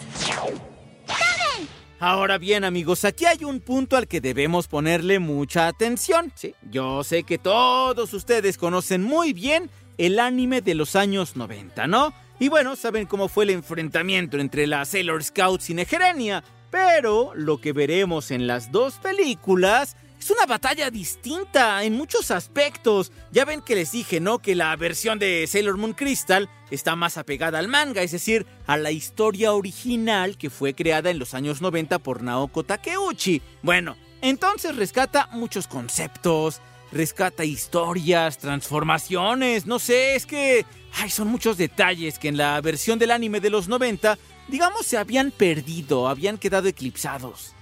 ¡Saben! 1.07 1.67
Ahora 1.99 2.37
bien, 2.37 2.63
amigos, 2.63 3.05
aquí 3.05 3.25
hay 3.25 3.43
un 3.43 3.59
punto 3.59 3.95
al 3.95 4.07
que 4.07 4.21
debemos 4.21 4.67
ponerle 4.67 5.19
mucha 5.19 5.67
atención. 5.67 6.31
Sí, 6.35 6.53
yo 6.69 7.03
sé 7.03 7.23
que 7.23 7.37
todos 7.37 8.13
ustedes 8.13 8.57
conocen 8.57 9.03
muy 9.03 9.33
bien 9.33 9.69
el 9.97 10.19
anime 10.19 10.61
de 10.61 10.75
los 10.75 10.95
años 10.95 11.35
90, 11.35 11.87
¿no? 11.87 12.13
Y 12.39 12.49
bueno, 12.49 12.75
saben 12.75 13.05
cómo 13.05 13.29
fue 13.29 13.45
el 13.45 13.51
enfrentamiento 13.51 14.37
entre 14.37 14.67
las 14.67 14.89
Sailor 14.89 15.23
Scouts 15.23 15.69
y 15.69 15.75
Negerenia, 15.75 16.43
pero 16.73 17.33
lo 17.35 17.61
que 17.61 17.71
veremos 17.71 18.31
en 18.31 18.47
las 18.47 18.71
dos 18.71 18.95
películas 18.95 19.95
es 20.19 20.31
una 20.31 20.47
batalla 20.47 20.89
distinta 20.89 21.83
en 21.83 21.93
muchos 21.93 22.31
aspectos. 22.31 23.11
Ya 23.31 23.45
ven 23.45 23.61
que 23.61 23.75
les 23.75 23.91
dije, 23.91 24.19
¿no? 24.19 24.39
Que 24.39 24.55
la 24.55 24.75
versión 24.75 25.19
de 25.19 25.45
Sailor 25.45 25.77
Moon 25.77 25.93
Crystal 25.93 26.49
está 26.71 26.95
más 26.95 27.19
apegada 27.19 27.59
al 27.59 27.67
manga, 27.67 28.01
es 28.01 28.11
decir, 28.11 28.47
a 28.65 28.75
la 28.77 28.89
historia 28.89 29.53
original 29.53 30.35
que 30.35 30.49
fue 30.49 30.73
creada 30.73 31.11
en 31.11 31.19
los 31.19 31.35
años 31.35 31.61
90 31.61 31.99
por 31.99 32.23
Naoko 32.23 32.63
Takeuchi. 32.63 33.43
Bueno, 33.61 33.95
entonces 34.23 34.75
rescata 34.75 35.29
muchos 35.31 35.67
conceptos, 35.67 36.59
rescata 36.93 37.43
historias, 37.43 38.37
transformaciones, 38.37 39.65
no 39.65 39.79
sé, 39.79 40.15
es 40.15 40.25
que 40.25 40.65
ay, 40.95 41.09
son 41.09 41.27
muchos 41.27 41.57
detalles 41.57 42.19
que 42.19 42.27
en 42.27 42.37
la 42.37 42.59
versión 42.61 42.99
del 42.99 43.11
anime 43.11 43.39
de 43.39 43.49
los 43.49 43.67
90, 43.67 44.17
digamos, 44.47 44.85
se 44.85 44.97
habían 44.97 45.31
perdido, 45.31 46.07
habían 46.07 46.37
quedado 46.37 46.67
eclipsados. 46.67 47.53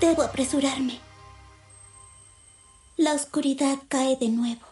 Debo 0.00 0.22
apresurarme. 0.22 1.00
La 2.96 3.14
oscuridad 3.14 3.78
cae 3.88 4.16
de 4.16 4.28
nuevo. 4.28 4.62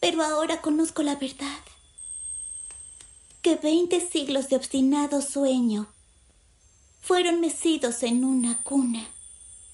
Pero 0.00 0.22
ahora 0.24 0.60
conozco 0.60 1.02
la 1.02 1.14
verdad. 1.14 1.60
Que 3.40 3.56
veinte 3.56 4.00
siglos 4.00 4.48
de 4.48 4.56
obstinado 4.56 5.20
sueño 5.20 5.86
fueron 7.00 7.40
mecidos 7.40 8.02
en 8.02 8.24
una 8.24 8.62
cuna, 8.62 9.06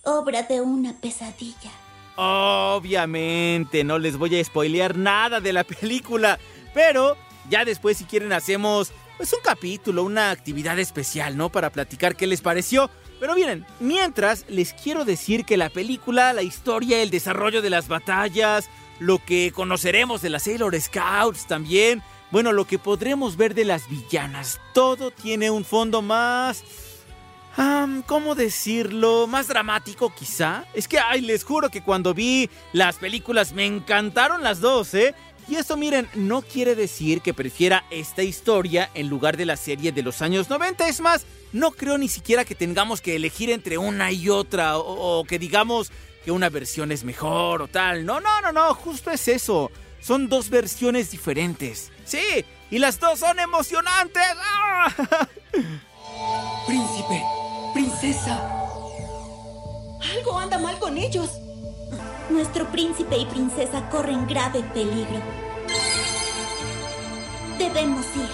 obra 0.05 0.43
de 0.43 0.61
una 0.61 0.95
pesadilla. 1.01 1.88
Obviamente, 2.21 3.85
no 3.85 4.01
les 4.01 4.17
voy 4.17 4.37
a 4.37 4.45
spoilear 4.45 4.97
nada 4.97 5.39
de 5.39 5.53
la 5.53 5.63
película, 5.81 6.41
pero 6.75 7.17
ya 7.49 7.65
después 7.65 7.97
si 7.97 8.07
quieren 8.07 8.33
hacemos 8.33 8.91
pues 9.17 9.33
un 9.33 9.39
capítulo, 9.41 10.03
una 10.03 10.33
actividad 10.33 10.81
especial, 10.81 11.37
¿no? 11.37 11.49
Para 11.49 11.71
platicar 11.71 12.17
qué 12.17 12.27
les 12.27 12.41
pareció. 12.41 12.91
Pero 13.21 13.37
miren, 13.37 13.65
mientras 13.79 14.47
les 14.49 14.73
quiero 14.73 15.05
decir 15.05 15.45
que 15.45 15.57
la 15.57 15.71
película, 15.71 16.33
la 16.33 16.43
historia, 16.43 17.03
el 17.03 17.11
desarrollo 17.11 17.63
de 17.63 17.71
las 17.71 17.87
batallas, 17.87 18.69
lo 18.99 19.25
que 19.25 19.53
conoceremos 19.53 20.21
de 20.21 20.31
las 20.31 20.43
Sailor 20.43 20.81
Scouts 20.81 21.47
también, 21.47 22.03
bueno, 22.33 22.51
lo 22.53 22.65
que 22.65 22.81
podremos 22.81 23.37
ver 23.37 23.55
de 23.55 23.65
las 23.65 23.89
villanas, 23.89 24.61
todo 24.75 25.13
tiene 25.13 25.53
un 25.53 25.65
fondo 25.65 26.03
más... 26.03 26.65
¿Cómo 28.09 28.35
decirlo? 28.35 29.27
Más 29.27 29.49
dramático 29.49 30.15
quizá. 30.15 30.65
Es 30.73 30.89
que, 30.89 30.99
ay, 30.99 31.21
les 31.21 31.45
juro 31.45 31.69
que 31.69 31.83
cuando 31.83 32.15
vi 32.15 32.49
las 32.73 32.97
películas 32.97 33.53
me 33.53 33.67
encantaron 33.67 34.43
las 34.43 34.61
dos, 34.61 34.95
¿eh? 34.95 35.15
Y 35.47 35.57
eso, 35.57 35.77
miren, 35.77 36.09
no 36.15 36.41
quiere 36.41 36.75
decir 36.75 37.21
que 37.21 37.35
prefiera 37.35 37.85
esta 37.91 38.23
historia 38.23 38.91
en 38.95 39.09
lugar 39.09 39.37
de 39.37 39.47
la 39.47 39.57
serie 39.57 39.93
de 39.93 40.03
los 40.03 40.23
años 40.23 40.49
90. 40.49 40.89
Es 40.89 41.01
más, 41.01 41.27
no 41.53 41.71
creo 41.71 41.99
ni 41.99 42.09
siquiera 42.09 42.47
que 42.47 42.55
tengamos 42.55 43.03
que 43.03 43.15
elegir 43.17 43.51
entre 43.51 43.77
una 43.77 44.11
y 44.11 44.31
otra 44.31 44.79
o, 44.79 45.21
o 45.21 45.25
que 45.25 45.39
digamos 45.39 45.93
que 46.25 46.31
una 46.31 46.49
versión 46.49 46.93
es 46.93 47.05
mejor 47.05 47.63
o 47.63 47.69
tal. 47.69 48.07
No, 48.07 48.21
no, 48.21 48.41
no, 48.41 48.53
no, 48.53 48.75
justo 48.75 49.11
es 49.11 49.29
eso. 49.29 49.71
Son 50.01 50.29
dos 50.29 50.49
versiones 50.49 51.11
diferentes. 51.11 51.93
Sí, 52.05 52.45
y 52.71 52.79
las 52.79 53.01
dos 53.01 53.19
son 53.21 53.39
emocionantes. 53.39 54.23
¡Ah! 54.41 55.29
Príncipe, 56.67 57.23
princesa. 57.99 58.41
Algo 60.15 60.39
anda 60.39 60.59
mal 60.59 60.79
con 60.79 60.97
ellos. 60.97 61.31
Nuestro 62.31 62.71
príncipe 62.71 63.17
y 63.17 63.27
princesa 63.27 63.89
corren 63.89 64.27
grave 64.27 64.63
peligro. 64.75 65.21
Debemos 67.59 68.07
ir. 68.17 68.29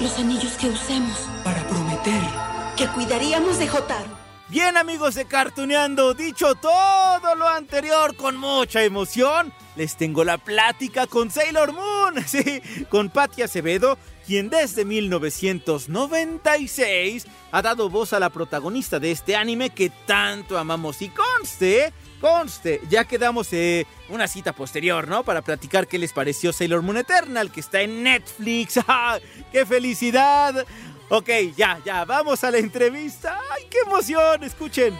Los 0.00 0.18
anillos 0.18 0.52
que 0.52 0.68
usemos 0.68 1.18
para 1.42 1.66
prometer 1.66 2.22
Que 2.76 2.86
cuidaríamos 2.88 3.58
de 3.58 3.66
Jotaro. 3.66 4.17
Bien 4.50 4.78
amigos 4.78 5.14
de 5.14 5.26
Cartuneando, 5.26 6.14
dicho 6.14 6.54
todo 6.54 7.34
lo 7.34 7.46
anterior 7.46 8.16
con 8.16 8.38
mucha 8.38 8.82
emoción, 8.82 9.52
les 9.76 9.94
tengo 9.96 10.24
la 10.24 10.38
plática 10.38 11.06
con 11.06 11.30
Sailor 11.30 11.74
Moon, 11.74 12.14
sí, 12.26 12.62
con 12.88 13.10
Patty 13.10 13.42
Acevedo, 13.42 13.98
quien 14.26 14.48
desde 14.48 14.86
1996 14.86 17.26
ha 17.52 17.60
dado 17.60 17.90
voz 17.90 18.14
a 18.14 18.20
la 18.20 18.30
protagonista 18.30 18.98
de 18.98 19.10
este 19.10 19.36
anime 19.36 19.68
que 19.68 19.90
tanto 20.06 20.56
amamos 20.56 21.02
y 21.02 21.10
conste, 21.10 21.92
conste, 22.18 22.80
ya 22.88 23.04
quedamos 23.04 23.52
eh, 23.52 23.86
una 24.08 24.28
cita 24.28 24.54
posterior, 24.54 25.08
¿no? 25.08 25.24
Para 25.24 25.42
platicar 25.42 25.86
qué 25.86 25.98
les 25.98 26.14
pareció 26.14 26.54
Sailor 26.54 26.80
Moon 26.80 26.96
Eternal, 26.96 27.50
que 27.50 27.60
está 27.60 27.82
en 27.82 28.02
Netflix, 28.02 28.80
¡Ah, 28.88 29.18
¡qué 29.52 29.66
felicidad! 29.66 30.64
Ok, 31.10 31.30
ya, 31.56 31.80
ya, 31.84 32.04
vamos 32.04 32.44
a 32.44 32.50
la 32.50 32.58
entrevista. 32.58 33.40
¡Ay, 33.50 33.64
qué 33.70 33.78
emoción! 33.86 34.44
Escuchen. 34.44 34.94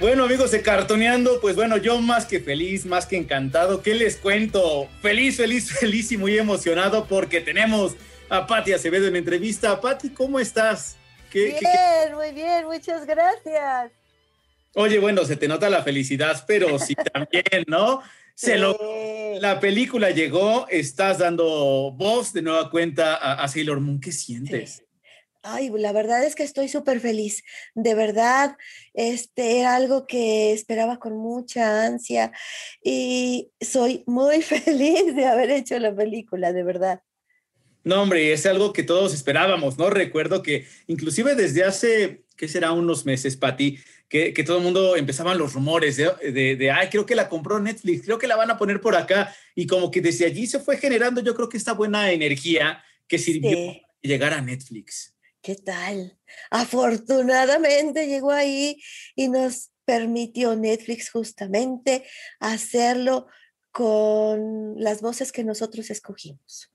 Bueno, 0.00 0.24
amigos 0.24 0.50
de 0.50 0.62
Cartoneando, 0.62 1.40
pues 1.40 1.54
bueno, 1.54 1.76
yo 1.76 2.00
más 2.00 2.26
que 2.26 2.40
feliz, 2.40 2.86
más 2.86 3.06
que 3.06 3.16
encantado. 3.16 3.82
¿Qué 3.82 3.94
les 3.94 4.16
cuento? 4.16 4.88
Feliz, 5.00 5.36
feliz, 5.36 5.70
feliz 5.78 6.10
y 6.10 6.16
muy 6.16 6.38
emocionado 6.38 7.04
porque 7.04 7.40
tenemos 7.40 7.92
a 8.28 8.46
Patti 8.46 8.72
Acevedo 8.72 9.06
en 9.06 9.14
entrevista. 9.14 9.80
Patti, 9.80 10.08
¿cómo 10.08 10.40
estás? 10.40 10.96
¿Qué- 11.32 11.44
bien, 11.46 11.56
qué- 11.58 11.66
qué- 11.66 12.14
muy 12.14 12.32
bien, 12.32 12.66
muchas 12.66 13.06
gracias. 13.06 13.92
Oye, 14.74 14.98
bueno, 14.98 15.24
se 15.24 15.36
te 15.36 15.48
nota 15.48 15.68
la 15.68 15.82
felicidad, 15.82 16.44
pero 16.46 16.78
sí 16.78 16.94
también, 17.12 17.64
¿no? 17.66 18.02
Se 18.34 18.56
lo... 18.56 18.76
La 19.40 19.60
película 19.60 20.10
llegó, 20.10 20.66
estás 20.68 21.18
dando 21.18 21.92
voz 21.92 22.32
de 22.32 22.42
nueva 22.42 22.70
cuenta 22.70 23.16
a, 23.16 23.42
a 23.42 23.48
Sailor 23.48 23.80
Moon. 23.80 24.00
¿Qué 24.00 24.12
sientes? 24.12 24.84
Ay, 25.42 25.70
la 25.70 25.92
verdad 25.92 26.24
es 26.24 26.34
que 26.34 26.44
estoy 26.44 26.68
súper 26.68 27.00
feliz. 27.00 27.42
De 27.74 27.94
verdad, 27.94 28.56
este 28.94 29.58
era 29.60 29.74
algo 29.74 30.06
que 30.06 30.52
esperaba 30.52 30.98
con 30.98 31.16
mucha 31.16 31.84
ansia 31.84 32.30
y 32.82 33.50
soy 33.60 34.04
muy 34.06 34.40
feliz 34.42 35.14
de 35.16 35.26
haber 35.26 35.50
hecho 35.50 35.78
la 35.78 35.94
película, 35.94 36.52
de 36.52 36.62
verdad. 36.62 37.02
No, 37.84 38.02
hombre, 38.02 38.32
es 38.32 38.46
algo 38.46 38.72
que 38.72 38.82
todos 38.82 39.12
esperábamos, 39.14 39.76
¿no? 39.78 39.90
Recuerdo 39.90 40.42
que 40.42 40.66
inclusive 40.86 41.34
desde 41.34 41.64
hace, 41.64 42.24
¿qué 42.36 42.46
será? 42.48 42.72
Unos 42.72 43.04
meses, 43.04 43.36
Pati, 43.36 43.78
que, 44.08 44.32
que 44.32 44.44
todo 44.44 44.58
el 44.58 44.62
mundo 44.62 44.94
empezaban 44.96 45.38
los 45.38 45.54
rumores 45.54 45.96
de, 45.96 46.10
de, 46.32 46.56
de, 46.56 46.70
ay, 46.70 46.88
creo 46.90 47.06
que 47.06 47.14
la 47.14 47.28
compró 47.28 47.58
Netflix, 47.58 48.02
creo 48.04 48.18
que 48.18 48.26
la 48.26 48.36
van 48.36 48.50
a 48.50 48.58
poner 48.58 48.80
por 48.80 48.94
acá. 48.94 49.34
Y 49.54 49.66
como 49.66 49.90
que 49.90 50.00
desde 50.00 50.26
allí 50.26 50.46
se 50.46 50.60
fue 50.60 50.76
generando, 50.76 51.20
yo 51.22 51.34
creo 51.34 51.48
que 51.48 51.56
esta 51.56 51.72
buena 51.72 52.12
energía 52.12 52.82
que 53.08 53.18
sirvió 53.18 53.50
Sí. 53.50 53.66
para 53.66 53.88
llegar 54.02 54.32
a 54.32 54.40
Netflix. 54.40 55.14
¿Qué 55.42 55.56
tal? 55.56 56.18
Afortunadamente 56.50 58.06
llegó 58.06 58.30
ahí 58.30 58.80
y 59.16 59.28
nos 59.28 59.70
permitió 59.84 60.54
Netflix 60.56 61.10
justamente 61.10 62.04
hacerlo 62.38 63.26
con 63.72 64.74
las 64.76 65.00
voces 65.00 65.32
que 65.32 65.44
nosotros 65.44 65.90
escogimos. 65.90 66.71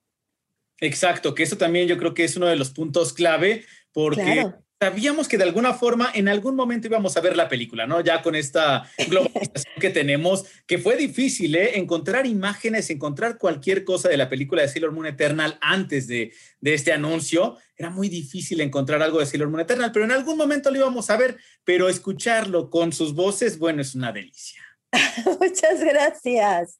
Exacto, 0.79 1.33
que 1.33 1.43
eso 1.43 1.57
también 1.57 1.87
yo 1.87 1.97
creo 1.97 2.13
que 2.13 2.23
es 2.23 2.35
uno 2.35 2.47
de 2.47 2.55
los 2.55 2.69
puntos 2.71 3.13
clave, 3.13 3.65
porque 3.91 4.21
Claro. 4.21 4.63
sabíamos 4.79 5.27
que 5.27 5.37
de 5.39 5.43
alguna 5.43 5.73
forma 5.73 6.11
en 6.13 6.27
algún 6.27 6.55
momento 6.55 6.85
íbamos 6.87 7.17
a 7.17 7.21
ver 7.21 7.35
la 7.35 7.49
película, 7.49 7.87
¿no? 7.87 7.99
Ya 8.01 8.21
con 8.21 8.35
esta 8.35 8.87
globalización 9.07 9.73
que 9.79 9.89
tenemos, 9.89 10.45
que 10.67 10.77
fue 10.77 10.95
difícil, 10.95 11.55
¿eh? 11.55 11.79
Encontrar 11.79 12.27
imágenes, 12.27 12.91
encontrar 12.91 13.39
cualquier 13.39 13.83
cosa 13.83 14.07
de 14.07 14.17
la 14.17 14.29
película 14.29 14.61
de 14.61 14.67
Sailor 14.67 14.91
Moon 14.91 15.07
Eternal 15.07 15.57
antes 15.61 16.07
de, 16.07 16.31
de 16.61 16.73
este 16.75 16.93
anuncio, 16.93 17.57
era 17.75 17.89
muy 17.89 18.07
difícil 18.07 18.61
encontrar 18.61 19.01
algo 19.01 19.19
de 19.19 19.25
Sailor 19.25 19.49
Moon 19.49 19.61
Eternal, 19.61 19.91
pero 19.91 20.05
en 20.05 20.11
algún 20.11 20.37
momento 20.37 20.69
lo 20.69 20.77
íbamos 20.77 21.09
a 21.09 21.17
ver, 21.17 21.37
pero 21.63 21.89
escucharlo 21.89 22.69
con 22.69 22.93
sus 22.93 23.15
voces, 23.15 23.57
bueno, 23.57 23.81
es 23.81 23.95
una 23.95 24.11
delicia. 24.11 24.61
Muchas 25.41 25.83
gracias. 25.83 26.79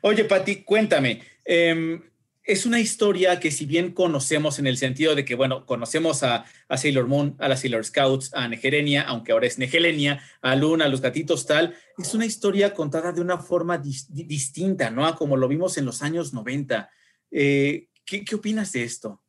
Oye, 0.00 0.24
Pati, 0.24 0.64
cuéntame. 0.64 1.22
em, 1.44 2.02
es 2.44 2.66
una 2.66 2.78
historia 2.78 3.40
que 3.40 3.50
si 3.50 3.64
bien 3.64 3.92
conocemos 3.92 4.58
en 4.58 4.66
el 4.66 4.76
sentido 4.76 5.14
de 5.14 5.24
que, 5.24 5.34
bueno, 5.34 5.64
conocemos 5.64 6.22
a, 6.22 6.44
Sailor 6.76 7.06
Moon, 7.06 7.36
a 7.38 7.48
las 7.48 7.60
Sailor 7.60 7.84
Scouts, 7.84 8.34
a 8.34 8.46
Negerenia, 8.48 9.02
aunque 9.02 9.32
ahora 9.32 9.46
es 9.46 9.58
Negelenia, 9.58 10.22
a 10.42 10.54
Luna, 10.54 10.84
a 10.84 10.88
los 10.88 11.00
gatitos 11.00 11.46
tal, 11.46 11.74
es 11.96 12.12
una 12.14 12.26
historia 12.26 12.74
contada 12.74 13.12
de 13.12 13.22
una 13.22 13.38
forma 13.38 13.80
dis- 13.80 14.06
di- 14.08 14.24
distinta, 14.24 14.90
¿no? 14.90 15.14
Como 15.16 15.36
lo 15.36 15.48
vimos 15.48 15.78
en 15.78 15.86
los 15.86 16.02
años 16.02 16.34
90. 16.34 16.90
Eh, 17.30 17.88
¿qué, 18.04 18.24
¿Qué 18.24 18.34
opinas 18.34 18.72
de 18.72 18.84
esto? 18.84 19.22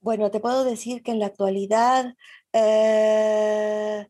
Bueno, 0.00 0.30
te 0.32 0.40
puedo 0.40 0.64
decir 0.64 1.02
que 1.04 1.12
en 1.12 1.20
la 1.20 1.26
actualidad 1.26 2.16
eh, 2.52 4.08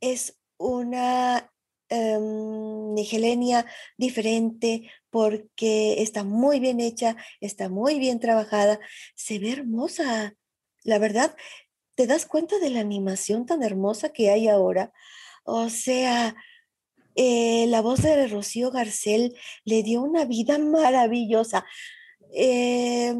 es 0.00 0.36
una 0.58 1.52
em, 1.88 2.94
Nigelenia 2.94 3.66
diferente 3.96 4.90
porque 5.10 6.02
está 6.02 6.24
muy 6.24 6.60
bien 6.60 6.80
hecha, 6.80 7.16
está 7.40 7.68
muy 7.68 7.98
bien 7.98 8.20
trabajada, 8.20 8.80
se 9.14 9.38
ve 9.38 9.52
hermosa. 9.52 10.34
La 10.84 10.98
verdad, 10.98 11.36
¿te 11.94 12.06
das 12.06 12.26
cuenta 12.26 12.58
de 12.58 12.70
la 12.70 12.80
animación 12.80 13.46
tan 13.46 13.62
hermosa 13.62 14.10
que 14.10 14.30
hay 14.30 14.48
ahora? 14.48 14.92
O 15.44 15.70
sea, 15.70 16.36
eh, 17.14 17.66
la 17.68 17.80
voz 17.80 18.02
de 18.02 18.28
Rocío 18.28 18.70
Garcel 18.70 19.34
le 19.64 19.82
dio 19.82 20.02
una 20.02 20.26
vida 20.26 20.58
maravillosa. 20.58 21.64
Eh, 22.34 23.14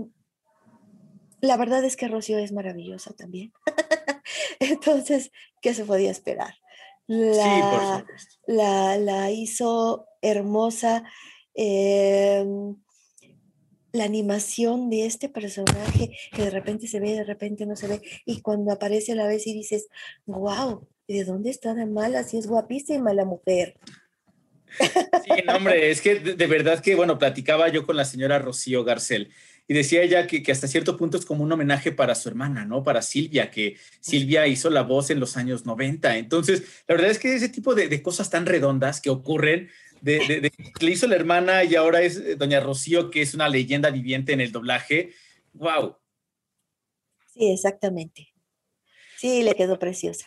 la 1.40 1.56
verdad 1.56 1.84
es 1.84 1.96
que 1.96 2.08
Rocío 2.08 2.38
es 2.38 2.52
maravillosa 2.52 3.14
también. 3.14 3.52
Entonces, 4.60 5.30
¿qué 5.62 5.72
se 5.72 5.84
podía 5.84 6.10
esperar? 6.10 6.54
La, 7.06 8.04
la, 8.46 8.98
la 8.98 9.30
hizo 9.30 10.06
hermosa. 10.20 11.04
Em, 11.54 12.76
la 13.92 14.04
animación 14.04 14.90
de 14.90 15.06
este 15.06 15.28
personaje 15.28 16.10
que 16.32 16.42
de 16.42 16.50
repente 16.50 16.86
se 16.86 17.00
ve, 17.00 17.12
de 17.12 17.24
repente 17.24 17.64
no 17.64 17.76
se 17.76 17.88
ve, 17.88 18.02
y 18.26 18.42
cuando 18.42 18.70
aparece 18.70 19.12
a 19.12 19.14
la 19.14 19.26
vez 19.26 19.46
y 19.46 19.54
dices, 19.54 19.88
wow, 20.26 20.86
¿de 21.08 21.24
dónde 21.24 21.50
está 21.50 21.72
de 21.72 21.86
mala? 21.86 22.22
Si 22.24 22.36
es 22.36 22.46
guapísima 22.46 23.14
la 23.14 23.24
mujer. 23.24 23.78
Sí, 24.78 25.42
no, 25.46 25.56
hombre, 25.56 25.90
es 25.90 26.02
que 26.02 26.16
de, 26.16 26.34
de, 26.34 26.46
verdad 26.46 26.80
que, 26.80 26.94
bueno, 26.94 27.18
platicaba 27.18 27.68
yo 27.68 27.86
con 27.86 27.96
la 27.96 28.04
señora 28.04 28.38
Rocío 28.38 28.84
Garcel 28.84 29.32
y 29.68 29.74
decía 29.74 30.02
ella 30.02 30.26
que, 30.26 30.42
que, 30.42 30.52
hasta 30.52 30.68
cierto 30.68 30.96
punto 30.96 31.16
es 31.16 31.24
como 31.24 31.42
un 31.42 31.52
homenaje 31.52 31.90
para 31.92 32.14
su 32.14 32.28
hermana, 32.28 32.64
¿no? 32.64 32.82
Para 32.82 33.02
Silvia, 33.02 33.50
que 33.50 33.76
Silvia 34.00 34.46
hizo 34.46 34.70
la 34.70 34.82
voz 34.82 35.10
en 35.10 35.18
los 35.18 35.36
años 35.36 35.66
90. 35.66 36.18
Entonces, 36.18 36.62
la 36.86 36.94
verdad 36.94 37.10
es 37.10 37.18
que 37.18 37.34
ese 37.34 37.48
tipo 37.48 37.74
de, 37.74 37.88
de 37.88 38.02
cosas 38.02 38.30
tan 38.30 38.46
redondas 38.46 39.00
que 39.00 39.10
ocurren, 39.10 39.70
de, 40.00 40.18
de, 40.18 40.52
le 40.80 40.90
hizo 40.90 41.06
la 41.08 41.16
hermana 41.16 41.64
y 41.64 41.74
ahora 41.74 42.02
es 42.02 42.16
eh, 42.18 42.36
doña 42.36 42.60
Rocío, 42.60 43.10
que 43.10 43.22
es 43.22 43.34
una 43.34 43.48
leyenda 43.48 43.90
viviente 43.90 44.32
en 44.32 44.40
el 44.40 44.52
doblaje. 44.52 45.12
¡Wow! 45.52 45.96
Sí, 47.34 47.50
exactamente. 47.50 48.32
Sí, 49.16 49.42
le 49.42 49.54
quedó 49.54 49.78
preciosa. 49.78 50.26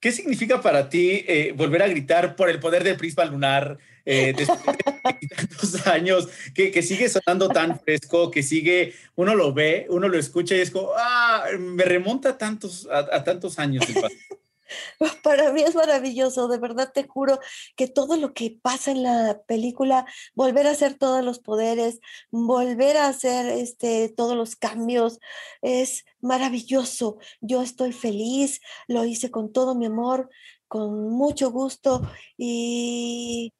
¿Qué 0.00 0.12
significa 0.12 0.62
para 0.62 0.88
ti 0.88 1.24
eh, 1.26 1.52
volver 1.56 1.82
a 1.82 1.88
gritar 1.88 2.36
por 2.36 2.48
el 2.48 2.60
poder 2.60 2.84
del 2.84 2.96
prisma 2.96 3.24
lunar 3.24 3.78
eh, 4.10 4.32
después 4.34 4.64
de 4.64 5.28
tantos 5.28 5.86
años, 5.86 6.28
que, 6.54 6.70
que, 6.70 6.82
sigue 6.82 7.10
sonando 7.10 7.50
tan 7.50 7.78
fresco, 7.78 8.30
que 8.30 8.42
sigue, 8.42 8.94
uno 9.16 9.34
lo 9.34 9.52
ve, 9.52 9.86
uno 9.90 10.08
lo 10.08 10.18
escucha 10.18 10.56
y 10.56 10.60
es 10.60 10.70
como, 10.70 10.92
ah, 10.96 11.44
me 11.58 11.84
remonta 11.84 12.30
a 12.30 12.38
tantos, 12.38 12.88
a, 12.90 13.00
a 13.00 13.22
tantos 13.22 13.58
años. 13.58 13.84
Para 15.22 15.52
mí 15.52 15.62
es 15.62 15.74
maravilloso, 15.74 16.48
de 16.48 16.56
verdad 16.56 16.90
te 16.92 17.06
juro 17.06 17.38
que 17.76 17.86
todo 17.86 18.16
lo 18.16 18.32
que 18.32 18.58
pasa 18.62 18.92
en 18.92 19.02
la 19.02 19.42
película, 19.46 20.06
volver 20.34 20.66
a 20.66 20.70
hacer 20.70 20.94
todos 20.94 21.22
los 21.22 21.38
poderes, 21.38 22.00
volver 22.30 22.96
a 22.96 23.08
hacer 23.08 23.46
este, 23.46 24.08
todos 24.08 24.36
los 24.36 24.56
cambios, 24.56 25.18
es 25.60 26.06
maravilloso. 26.20 27.18
Yo 27.42 27.62
estoy 27.62 27.92
feliz, 27.92 28.60
lo 28.86 29.04
hice 29.04 29.30
con 29.30 29.52
todo 29.52 29.74
mi 29.74 29.84
amor, 29.84 30.30
con 30.66 31.10
mucho 31.10 31.50
gusto 31.50 32.02
y 32.36 33.52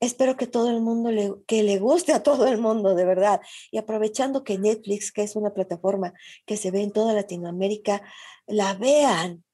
espero 0.00 0.36
que 0.36 0.46
todo 0.46 0.70
el 0.70 0.80
mundo 0.80 1.10
le, 1.10 1.32
que 1.46 1.62
le 1.62 1.78
guste 1.78 2.12
a 2.12 2.22
todo 2.22 2.46
el 2.46 2.58
mundo, 2.58 2.94
de 2.94 3.04
verdad. 3.04 3.40
Y 3.70 3.78
aprovechando 3.78 4.44
que 4.44 4.58
Netflix, 4.58 5.12
que 5.12 5.22
es 5.22 5.36
una 5.36 5.54
plataforma 5.54 6.12
que 6.44 6.56
se 6.56 6.70
ve 6.70 6.82
en 6.82 6.92
toda 6.92 7.14
Latinoamérica, 7.14 8.02
la 8.46 8.74
vean 8.74 9.44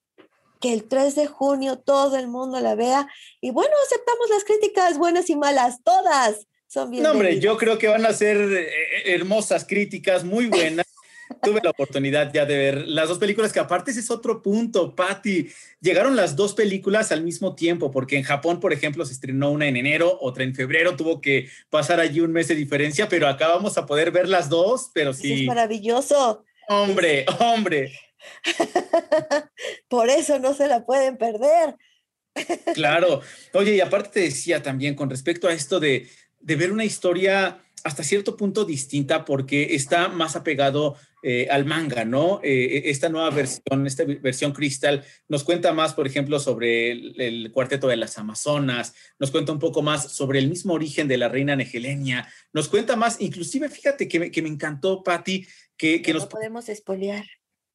que 0.60 0.72
el 0.72 0.84
3 0.84 1.14
de 1.16 1.26
junio 1.26 1.78
todo 1.78 2.16
el 2.16 2.28
mundo 2.28 2.60
la 2.60 2.74
vea. 2.74 3.08
Y 3.40 3.50
bueno, 3.50 3.72
aceptamos 3.84 4.30
las 4.30 4.44
críticas 4.44 4.96
buenas 4.96 5.28
y 5.28 5.36
malas, 5.36 5.82
todas 5.82 6.46
son 6.68 6.90
bien. 6.90 7.02
No, 7.02 7.10
hombre, 7.10 7.38
yo 7.38 7.56
creo 7.58 7.78
que 7.78 7.88
van 7.88 8.06
a 8.06 8.12
ser 8.12 8.38
eh, 8.38 9.12
hermosas 9.12 9.66
críticas, 9.66 10.24
muy 10.24 10.46
buenas. 10.46 10.86
Tuve 11.42 11.60
la 11.62 11.70
oportunidad 11.70 12.32
ya 12.32 12.46
de 12.46 12.56
ver 12.56 12.86
las 12.86 13.08
dos 13.08 13.18
películas, 13.18 13.52
que 13.52 13.58
aparte 13.58 13.90
ese 13.90 13.98
es 13.98 14.12
otro 14.12 14.42
punto, 14.42 14.94
Patty. 14.94 15.48
Llegaron 15.80 16.14
las 16.14 16.36
dos 16.36 16.54
películas 16.54 17.10
al 17.10 17.24
mismo 17.24 17.56
tiempo, 17.56 17.90
porque 17.90 18.16
en 18.16 18.22
Japón, 18.22 18.60
por 18.60 18.72
ejemplo, 18.72 19.04
se 19.04 19.12
estrenó 19.12 19.50
una 19.50 19.66
en 19.66 19.76
enero, 19.76 20.18
otra 20.20 20.44
en 20.44 20.54
febrero, 20.54 20.94
tuvo 20.96 21.20
que 21.20 21.48
pasar 21.68 21.98
allí 21.98 22.20
un 22.20 22.30
mes 22.30 22.46
de 22.46 22.54
diferencia, 22.54 23.08
pero 23.08 23.26
acá 23.26 23.48
vamos 23.48 23.76
a 23.76 23.86
poder 23.86 24.12
ver 24.12 24.28
las 24.28 24.48
dos, 24.48 24.90
pero 24.94 25.12
sí. 25.12 25.40
Es 25.40 25.46
maravilloso. 25.48 26.44
Hombre, 26.68 27.26
hombre. 27.40 27.92
Por 29.88 30.10
eso 30.10 30.38
no 30.38 30.54
se 30.54 30.68
la 30.68 30.86
pueden 30.86 31.16
perder. 31.16 31.76
Claro. 32.74 33.20
Oye, 33.52 33.74
y 33.74 33.80
aparte 33.80 34.10
te 34.10 34.20
decía 34.20 34.62
también 34.62 34.94
con 34.94 35.10
respecto 35.10 35.48
a 35.48 35.52
esto 35.52 35.80
de, 35.80 36.08
de 36.38 36.56
ver 36.56 36.70
una 36.70 36.84
historia 36.84 37.58
hasta 37.84 38.02
cierto 38.02 38.36
punto 38.36 38.64
distinta 38.64 39.24
porque 39.24 39.74
está 39.74 40.08
más 40.08 40.36
apegado 40.36 40.96
eh, 41.24 41.46
al 41.50 41.64
manga, 41.64 42.04
¿no? 42.04 42.40
Eh, 42.42 42.82
esta 42.86 43.08
nueva 43.08 43.30
versión, 43.30 43.86
esta 43.86 44.04
versión 44.04 44.52
Crystal, 44.52 45.04
nos 45.28 45.44
cuenta 45.44 45.72
más, 45.72 45.94
por 45.94 46.06
ejemplo, 46.06 46.40
sobre 46.40 46.90
el, 46.90 47.20
el, 47.20 47.52
cuarteto 47.52 47.86
de 47.86 47.96
las 47.96 48.18
Amazonas, 48.18 48.94
nos 49.20 49.30
cuenta 49.30 49.52
un 49.52 49.60
poco 49.60 49.82
más 49.82 50.10
sobre 50.12 50.40
el 50.40 50.48
mismo 50.48 50.74
origen 50.74 51.06
de 51.06 51.18
la 51.18 51.28
reina 51.28 51.54
Negelenia, 51.54 52.28
nos 52.52 52.68
cuenta 52.68 52.96
más, 52.96 53.20
inclusive 53.20 53.68
fíjate 53.68 54.08
que 54.08 54.18
me, 54.18 54.30
que 54.32 54.42
me 54.42 54.48
encantó, 54.48 55.02
Patti, 55.02 55.46
que, 55.76 56.02
que 56.02 56.12
no 56.12 56.18
nos... 56.18 56.28
podemos 56.28 56.68
espolear. 56.68 57.24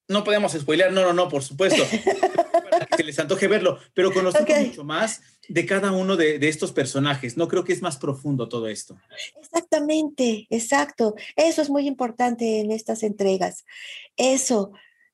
No 0.08 0.24
podemos 0.24 0.54
spoilear, 0.54 0.91
no, 0.91 1.02
no, 1.02 1.13
no, 1.13 1.28
por 1.28 1.43
supuesto. 1.43 1.84
para 2.70 2.86
que 2.86 2.98
se 2.98 3.04
les 3.04 3.20
antoje 3.20 3.48
verlo, 3.48 3.80
pero 3.93 4.12
conozco 4.12 4.43
okay. 4.43 4.67
mucho 4.67 4.84
más 4.84 5.22
de 5.48 5.65
cada 5.65 5.91
uno 5.91 6.15
de, 6.15 6.39
de, 6.39 6.50
estos 6.50 6.72
personajes. 6.72 7.38
No 7.38 7.48
creo 7.48 7.63
que 7.63 7.74
es 7.74 7.82
más 7.82 7.98
profundo 7.98 8.50
todo 8.50 8.67
esto. 8.67 8.98
Exactamente, 9.39 10.48
exacto. 10.50 11.15
Eso 11.36 11.62
es 11.62 11.70
muy 11.70 11.88
importante 11.88 12.60
en 12.60 12.72
estas 12.72 13.04
entregas. 13.04 13.65
Eso, 14.15 14.72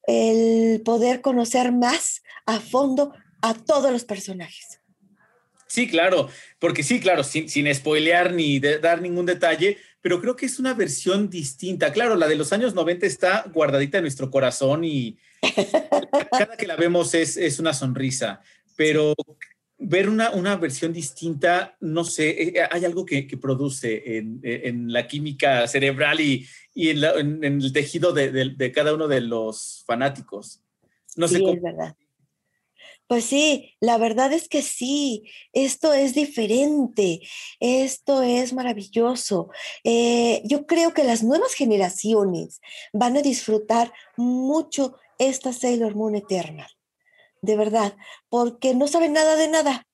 el 0.08 0.82
poder 0.84 1.22
conocer 1.22 1.72
más 1.72 2.24
a 2.46 2.60
fondo 2.60 3.14
a 3.42 3.54
todos 3.54 3.92
los 3.92 4.06
personajes. 4.06 4.80
Sí, 5.74 5.88
claro, 5.88 6.30
porque 6.60 6.84
sí, 6.84 7.00
claro, 7.00 7.24
sin, 7.24 7.50
sin 7.50 7.74
spoilear 7.74 8.32
ni 8.32 8.60
de, 8.60 8.78
dar 8.78 9.02
ningún 9.02 9.26
detalle, 9.26 9.80
pero 10.02 10.22
creo 10.22 10.36
que 10.36 10.46
es 10.46 10.60
una 10.60 10.76
versión 10.76 11.32
distinta. 11.32 11.92
Claro, 11.92 12.16
la 12.16 12.28
de 12.28 12.36
los 12.36 12.54
años 12.54 12.76
90 12.76 13.08
está 13.08 13.46
guardadita 13.52 13.98
en 13.98 14.04
nuestro 14.04 14.30
corazón 14.30 14.84
y 14.84 15.18
cada 16.32 16.58
que 16.58 16.68
la 16.68 16.76
vemos 16.76 17.16
es, 17.16 17.38
es 17.38 17.58
una 17.58 17.74
sonrisa, 17.74 18.42
pero 18.76 19.16
ver 19.80 20.10
una, 20.10 20.30
una, 20.30 20.58
versión 20.58 20.94
distinta, 20.94 21.76
no 21.80 22.04
sé, 22.04 22.54
hay 22.70 22.86
algo 22.86 23.04
que, 23.04 23.26
que 23.26 23.38
produce 23.38 24.18
en, 24.18 24.42
en, 24.44 24.94
la 24.94 25.08
química 25.08 25.68
cerebral 25.68 26.20
y, 26.22 26.48
y 26.76 26.90
en, 26.90 27.02
la, 27.02 27.14
en, 27.14 27.44
en, 27.44 27.60
el 27.64 27.74
tejido 27.74 28.14
de, 28.14 28.32
de, 28.32 28.52
de, 28.56 28.72
cada 28.72 28.94
uno 28.94 29.08
de 29.08 29.22
los 29.22 29.84
fanáticos. 29.88 30.62
No 31.16 31.28
sí, 31.28 31.34
sé 31.34 31.40
cómo. 31.40 31.54
Es 31.54 31.64
verdad. 31.64 31.96
Pues 33.14 33.26
sí, 33.26 33.76
la 33.80 34.00
verdad 34.00 34.34
es 34.34 34.50
que 34.50 34.64
sí, 34.64 35.22
esto 35.52 35.94
es 35.94 36.16
diferente, 36.16 37.22
esto 37.60 38.24
es 38.24 38.54
maravilloso. 38.54 39.50
Eh, 39.84 40.42
yo 40.46 40.66
creo 40.66 40.96
que 40.96 41.04
las 41.04 41.22
nuevas 41.22 41.54
generaciones 41.54 42.60
van 42.92 43.16
a 43.16 43.22
disfrutar 43.22 43.94
mucho 44.18 44.96
esta 45.20 45.54
Sailor 45.54 45.94
Moon 45.94 46.16
Eternal, 46.16 46.72
de 47.44 47.56
verdad, 47.56 47.96
porque 48.30 48.74
no 48.74 48.88
saben 48.88 49.14
nada 49.14 49.36
de 49.36 49.48
nada. 49.48 49.86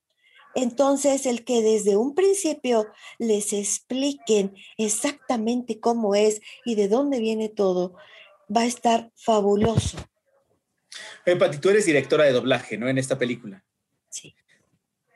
Entonces, 0.55 1.25
el 1.25 1.43
que 1.43 1.61
desde 1.61 1.97
un 1.97 2.15
principio 2.15 2.87
les 3.17 3.51
expliquen 3.51 4.55
exactamente 4.77 5.81
cómo 5.81 6.15
es 6.15 6.39
y 6.63 6.75
de 6.75 6.87
dónde 6.87 7.19
viene 7.19 7.49
todo, 7.49 7.95
va 8.49 8.61
a 8.61 8.65
estar 8.65 9.11
fabuloso. 9.13 9.97
Eh, 11.25 11.35
Pati, 11.35 11.57
tú 11.57 11.69
eres 11.69 11.85
directora 11.85 12.23
de 12.23 12.31
doblaje, 12.31 12.77
¿no? 12.77 12.87
En 12.89 12.97
esta 12.97 13.17
película. 13.17 13.63
Sí. 14.09 14.35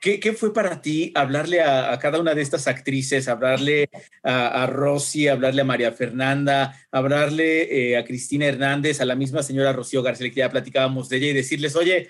¿Qué, 0.03 0.19
qué 0.19 0.33
fue 0.33 0.53
para 0.53 0.81
ti 0.81 1.13
hablarle 1.15 1.61
a, 1.61 1.93
a, 1.93 1.97
cada 1.97 2.19
una 2.19 2.35
de 2.35 2.41
estas 2.41 2.67
actrices, 2.67 3.29
hablarle 3.29 3.89
a, 4.21 4.63
a 4.63 4.67
Rosy, 4.67 5.29
hablarle 5.29 5.61
a 5.61 5.65
María 5.65 5.93
Fernanda, 5.93 6.77
hablarle 6.91 7.91
eh, 7.91 7.97
a 7.97 8.03
Cristina 8.03 8.45
Hernández, 8.45 8.99
a 8.99 9.05
la 9.05 9.15
misma 9.15 9.43
señora 9.43 9.71
Rocío 9.71 10.03
García, 10.03 10.29
que 10.29 10.35
ya 10.35 10.49
platicábamos 10.49 11.07
de 11.07 11.17
ella, 11.17 11.27
y 11.27 11.33
decirles, 11.33 11.77
oye, 11.77 12.09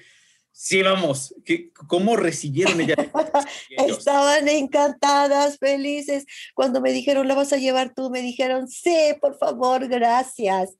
sí, 0.52 0.82
vamos, 0.82 1.36
¿qué, 1.46 1.72
¿cómo 1.88 2.16
recibieron 2.16 2.82
ella? 2.82 2.96
Estaban 3.88 4.48
encantadas, 4.48 5.60
felices. 5.60 6.26
Cuando 6.56 6.82
me 6.82 6.92
dijeron, 6.92 7.28
la 7.28 7.36
vas 7.36 7.54
a 7.54 7.58
llevar 7.58 7.94
tú, 7.94 8.10
me 8.10 8.24
dijeron, 8.24 8.68
sí, 8.68 9.14
por 9.22 9.38
favor, 9.38 9.88
gracias 9.88 10.72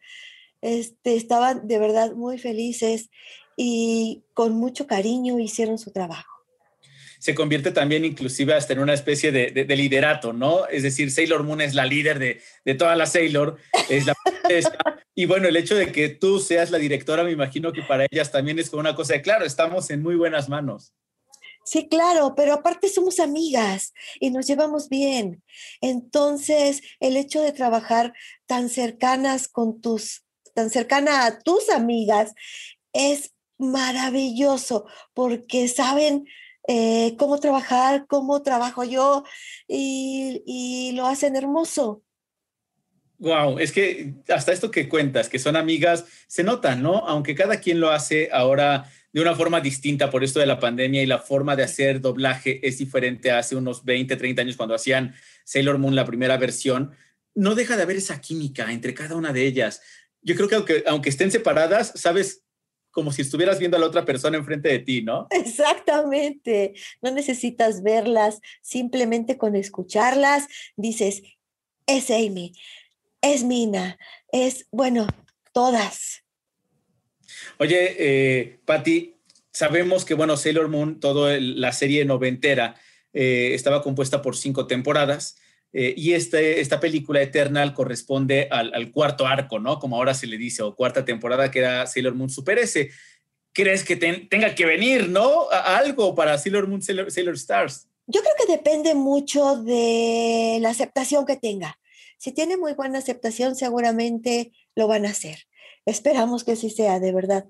este, 0.64 1.16
estaban 1.16 1.68
de 1.68 1.78
verdad 1.78 2.14
muy 2.14 2.40
felices 2.40 3.10
y 3.58 4.24
con 4.34 4.54
mucho 4.54 4.88
cariño 4.88 5.38
hicieron 5.40 5.78
su 5.78 5.92
trabajo. 5.92 6.32
Se 7.20 7.36
convierte 7.36 7.72
también 7.72 8.04
inclusive 8.04 8.54
hasta 8.54 8.74
en 8.74 8.80
una 8.80 8.94
especie 8.94 9.32
de, 9.32 9.52
de, 9.52 9.66
de 9.66 9.76
liderato, 9.76 10.34
¿no? 10.34 10.68
Es 10.68 10.84
decir, 10.84 11.12
Sailor 11.12 11.44
Moon 11.44 11.62
es 11.62 11.74
la 11.74 11.86
líder 11.86 12.20
de, 12.20 12.42
de 12.66 12.76
toda 12.76 12.96
la 12.96 13.06
Sailor, 13.06 13.58
es 13.90 14.06
la 14.06 14.14
y 15.16 15.26
bueno, 15.26 15.48
el 15.48 15.56
hecho 15.56 15.76
de 15.76 15.92
que 15.92 16.10
tú 16.10 16.40
seas 16.40 16.72
la 16.72 16.80
directora, 16.80 17.24
me 17.24 17.32
imagino 17.32 17.72
que 17.72 17.82
para 17.82 18.06
ellas 18.10 18.32
también 18.32 18.60
es 18.60 18.70
como 18.70 18.82
una 18.82 18.96
cosa 18.96 19.14
de, 19.14 19.22
claro, 19.22 19.46
estamos 19.46 19.90
en 19.90 20.02
muy 20.02 20.16
buenas 20.16 20.50
manos. 20.50 20.94
Sí, 21.66 21.88
claro, 21.88 22.34
pero 22.36 22.54
aparte 22.54 22.90
somos 22.90 23.20
amigas 23.20 23.94
y 24.20 24.32
nos 24.32 24.48
llevamos 24.48 24.90
bien. 24.90 25.44
Entonces, 25.80 26.82
el 27.00 27.16
hecho 27.16 27.42
de 27.42 27.54
trabajar 27.54 28.14
tan 28.48 28.68
cercanas 28.70 29.48
con 29.48 29.80
tus, 29.80 30.26
tan 30.54 30.70
cercana 30.70 31.26
a 31.26 31.40
tus 31.40 31.70
amigas 31.70 32.34
es 32.94 33.34
maravilloso 33.58 34.86
porque 35.14 35.68
saben 35.68 36.26
eh, 36.68 37.16
cómo 37.18 37.40
trabajar, 37.40 38.06
cómo 38.08 38.42
trabajo 38.42 38.84
yo 38.84 39.24
y, 39.68 40.44
y 40.46 40.92
lo 40.94 41.08
hacen 41.08 41.36
hermoso. 41.36 42.04
Wow, 43.20 43.60
es 43.60 43.72
que 43.72 44.16
hasta 44.28 44.52
esto 44.52 44.70
que 44.70 44.90
cuentas, 44.90 45.30
que 45.30 45.40
son 45.40 45.56
amigas, 45.56 46.06
se 46.28 46.44
nota, 46.44 46.76
¿no? 46.76 47.08
Aunque 47.08 47.36
cada 47.36 47.58
quien 47.58 47.80
lo 47.80 47.90
hace 47.92 48.30
ahora 48.34 48.92
de 49.14 49.22
una 49.22 49.36
forma 49.36 49.62
distinta 49.62 50.10
por 50.10 50.24
esto 50.24 50.40
de 50.40 50.48
la 50.48 50.60
pandemia 50.60 51.04
y 51.04 51.06
la 51.06 51.20
forma 51.20 51.56
de 51.56 51.64
hacer 51.64 52.02
doblaje 52.02 52.60
es 52.68 52.80
diferente 52.80 53.32
a 53.32 53.38
hace 53.38 53.56
unos 53.56 53.86
20, 53.86 54.16
30 54.16 54.42
años 54.42 54.58
cuando 54.58 54.76
hacían 54.76 55.14
Sailor 55.46 55.78
Moon 55.78 55.96
la 55.96 56.06
primera 56.06 56.36
versión, 56.38 56.92
no 57.36 57.56
deja 57.56 57.78
de 57.78 57.84
haber 57.84 57.98
esa 57.98 58.20
química 58.20 58.72
entre 58.72 58.94
cada 58.94 59.16
una 59.16 59.32
de 59.32 59.46
ellas. 59.46 59.82
Yo 60.24 60.36
creo 60.36 60.48
que 60.48 60.56
aunque, 60.56 60.84
aunque 60.88 61.10
estén 61.10 61.32
separadas, 61.32 61.94
sabes 61.96 62.44
como 62.94 63.12
si 63.12 63.24
estuvieras 63.24 63.58
viendo 63.58 63.76
a 63.76 63.80
la 63.80 63.88
otra 63.88 64.06
persona 64.06 64.38
enfrente 64.38 64.70
de 64.70 64.80
ti, 64.80 65.02
¿no? 65.02 65.28
Exactamente. 65.32 66.74
No 67.02 67.12
necesitas 67.12 67.82
verlas, 67.82 68.40
simplemente 68.62 69.38
con 69.38 69.56
escucharlas 69.56 70.48
dices, 70.78 71.24
es 71.88 72.12
Amy, 72.12 72.54
es 73.22 73.44
Mina, 73.44 73.98
es, 74.32 74.68
bueno, 74.72 75.08
todas. 75.54 76.24
Oye, 77.58 77.96
eh, 77.98 78.60
Patti, 78.64 79.16
sabemos 79.52 80.06
que, 80.06 80.14
bueno, 80.14 80.38
Sailor 80.38 80.68
Moon, 80.68 81.00
toda 81.00 81.40
la 81.40 81.72
serie 81.72 82.06
noventera, 82.06 82.76
eh, 83.12 83.52
estaba 83.54 83.82
compuesta 83.82 84.22
por 84.22 84.38
cinco 84.38 84.68
temporadas. 84.68 85.38
Eh, 85.74 85.96
y 85.98 86.14
este, 86.14 86.62
esta 86.62 86.80
película 86.80 87.22
Eternal 87.22 87.74
corresponde 87.74 88.48
al, 88.52 88.92
cuarto 88.92 89.26
arco, 89.26 89.60
¿no? 89.60 89.80
Como 89.80 89.96
ahora 89.96 90.14
se 90.14 90.28
le 90.28 90.38
dice, 90.38 90.62
o 90.62 90.76
cuarta 90.76 91.04
temporada 91.04 91.50
que 91.50 91.60
era 91.60 91.88
Sailor 91.88 92.14
Moon 92.14 92.30
Super 92.30 92.60
S. 92.60 92.92
¿Crees 93.52 93.84
que 93.84 93.96
tenga 93.96 94.56
que 94.56 94.66
venir, 94.66 95.10
¿no? 95.10 95.50
algo 95.52 96.16
para 96.16 96.38
Sailor 96.38 96.68
Moon, 96.68 96.82
Sailor, 96.82 97.36
Stars. 97.36 97.88
Yo 98.08 98.22
creo 98.22 98.34
que 98.38 98.52
depende 98.52 98.96
mucho 98.96 99.58
de 99.58 100.58
la 100.62 100.70
aceptación 100.70 101.26
que 101.26 101.38
tenga. 101.38 101.80
Si 102.18 102.32
tiene 102.32 102.58
muy 102.58 102.74
buena 102.74 103.00
aceptación, 103.00 103.56
seguramente 103.56 104.52
lo 104.76 104.88
van 104.88 105.06
a 105.06 105.10
hacer. 105.10 105.40
Esperamos 105.86 106.44
que 106.44 106.54
así 106.54 106.70
sea, 106.70 107.00
de 107.00 107.12
verdad 107.12 107.46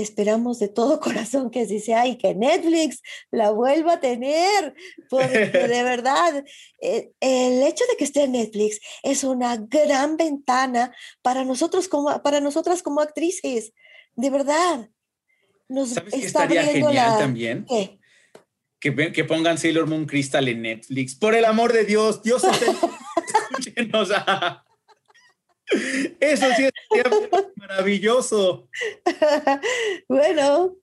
esperamos 0.00 0.58
de 0.58 0.68
todo 0.68 1.00
corazón 1.00 1.50
que 1.50 1.62
así 1.62 1.80
sea 1.80 2.06
y 2.06 2.16
que 2.16 2.34
Netflix 2.34 3.02
la 3.30 3.50
vuelva 3.50 3.94
a 3.94 4.00
tener, 4.00 4.74
porque 5.08 5.46
de 5.46 5.82
verdad, 5.82 6.44
eh, 6.80 7.12
el 7.20 7.62
hecho 7.62 7.84
de 7.90 7.96
que 7.96 8.04
esté 8.04 8.24
en 8.24 8.32
Netflix 8.32 8.80
es 9.02 9.24
una 9.24 9.56
gran 9.56 10.16
ventana 10.16 10.94
para 11.22 11.44
nosotros 11.44 11.88
como, 11.88 12.22
para 12.22 12.40
nosotras 12.40 12.82
como 12.82 13.00
actrices, 13.00 13.72
de 14.14 14.30
verdad. 14.30 14.90
Nos 15.68 15.90
¿Sabes 15.90 16.14
estaría 16.14 16.64
genial 16.64 17.18
también? 17.18 17.66
Que, 18.80 19.12
que, 19.12 19.24
pongan 19.24 19.58
Sailor 19.58 19.86
Moon 19.86 20.06
Crystal 20.06 20.46
en 20.48 20.62
Netflix. 20.62 21.14
Por 21.14 21.34
el 21.34 21.44
amor 21.44 21.72
de 21.72 21.84
Dios, 21.84 22.22
Dios 22.22 22.42
escúchenos. 23.50 24.08
Eso 26.20 26.46
sí 26.56 26.64
es 26.64 26.72
maravilloso. 27.56 28.68
bueno, 30.08 30.76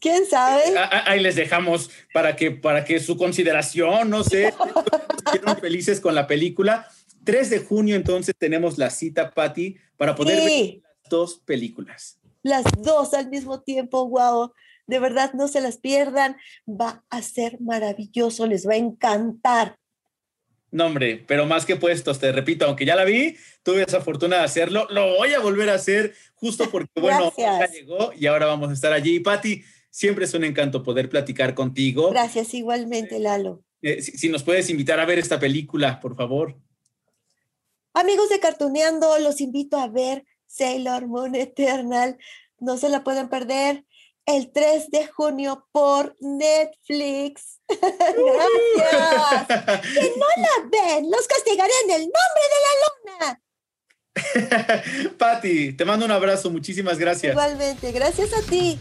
quién 0.00 0.26
sabe. 0.26 0.62
Ahí 0.90 1.20
les 1.20 1.36
dejamos 1.36 1.90
para 2.12 2.36
que, 2.36 2.50
para 2.50 2.84
que 2.84 3.00
su 3.00 3.16
consideración, 3.16 4.10
no 4.10 4.24
sé, 4.24 4.52
estén 5.32 5.56
felices 5.58 6.00
con 6.00 6.14
la 6.14 6.26
película. 6.26 6.88
3 7.24 7.50
de 7.50 7.58
junio 7.58 7.96
entonces 7.96 8.34
tenemos 8.38 8.78
la 8.78 8.90
cita, 8.90 9.32
Patty, 9.32 9.76
para 9.96 10.14
poder 10.14 10.44
ver 10.44 10.80
las 10.82 11.10
dos 11.10 11.38
películas. 11.44 12.18
Las 12.42 12.64
dos 12.78 13.14
al 13.14 13.28
mismo 13.28 13.60
tiempo, 13.62 14.08
wow. 14.08 14.52
De 14.86 15.00
verdad, 15.00 15.32
no 15.32 15.48
se 15.48 15.60
las 15.60 15.78
pierdan. 15.78 16.36
Va 16.68 17.04
a 17.10 17.22
ser 17.22 17.60
maravilloso, 17.60 18.46
les 18.46 18.68
va 18.68 18.74
a 18.74 18.76
encantar. 18.76 19.76
No, 20.70 20.86
hombre, 20.86 21.24
pero 21.26 21.46
más 21.46 21.64
que 21.64 21.76
puestos, 21.76 22.18
te 22.18 22.32
repito, 22.32 22.66
aunque 22.66 22.84
ya 22.84 22.96
la 22.96 23.04
vi, 23.04 23.36
tuve 23.62 23.84
esa 23.84 24.00
fortuna 24.00 24.38
de 24.38 24.44
hacerlo, 24.44 24.86
lo 24.90 25.16
voy 25.16 25.32
a 25.32 25.40
volver 25.40 25.70
a 25.70 25.74
hacer 25.74 26.14
justo 26.34 26.68
porque, 26.70 27.00
bueno, 27.00 27.32
ya 27.36 27.66
llegó 27.66 28.12
y 28.12 28.26
ahora 28.26 28.46
vamos 28.46 28.70
a 28.70 28.74
estar 28.74 28.92
allí. 28.92 29.20
Patti, 29.20 29.62
siempre 29.90 30.26
es 30.26 30.34
un 30.34 30.44
encanto 30.44 30.82
poder 30.82 31.08
platicar 31.08 31.54
contigo. 31.54 32.10
Gracias, 32.10 32.52
igualmente, 32.52 33.18
Lalo. 33.18 33.62
Eh, 33.80 34.02
si, 34.02 34.28
nos 34.28 34.42
puedes 34.42 34.68
invitar 34.68 35.00
a 35.00 35.06
ver 35.06 35.18
esta 35.18 35.40
película, 35.40 36.00
por 36.00 36.16
favor. 36.16 36.58
Amigos 37.94 38.28
de 38.28 38.40
Cartuneando, 38.40 39.18
los 39.20 39.40
invito 39.40 39.78
a 39.78 39.88
ver 39.88 40.26
Sailor 40.46 41.06
Moon 41.06 41.34
Eternal. 41.34 42.18
No 42.58 42.76
se 42.76 42.90
la 42.90 43.04
pueden 43.04 43.30
perder 43.30 43.85
el 44.26 44.52
3 44.52 44.90
de 44.90 45.06
junio 45.06 45.66
por 45.72 46.14
Netflix. 46.20 47.60
Gracias. 47.68 49.46
que 49.82 50.12
no 50.16 50.26
la 50.36 50.68
ven, 50.70 51.10
los 51.10 51.26
castigaré 51.26 51.72
en 51.84 51.90
el 51.92 52.02
nombre 52.02 52.44
de 52.52 52.58
la 52.64 52.72
luna. 52.82 53.40
Patti, 55.18 55.74
te 55.74 55.84
mando 55.84 56.06
un 56.06 56.12
abrazo, 56.12 56.50
muchísimas 56.50 56.98
gracias. 56.98 57.32
Igualmente, 57.32 57.92
gracias 57.92 58.32
a 58.32 58.40
ti. 58.42 58.78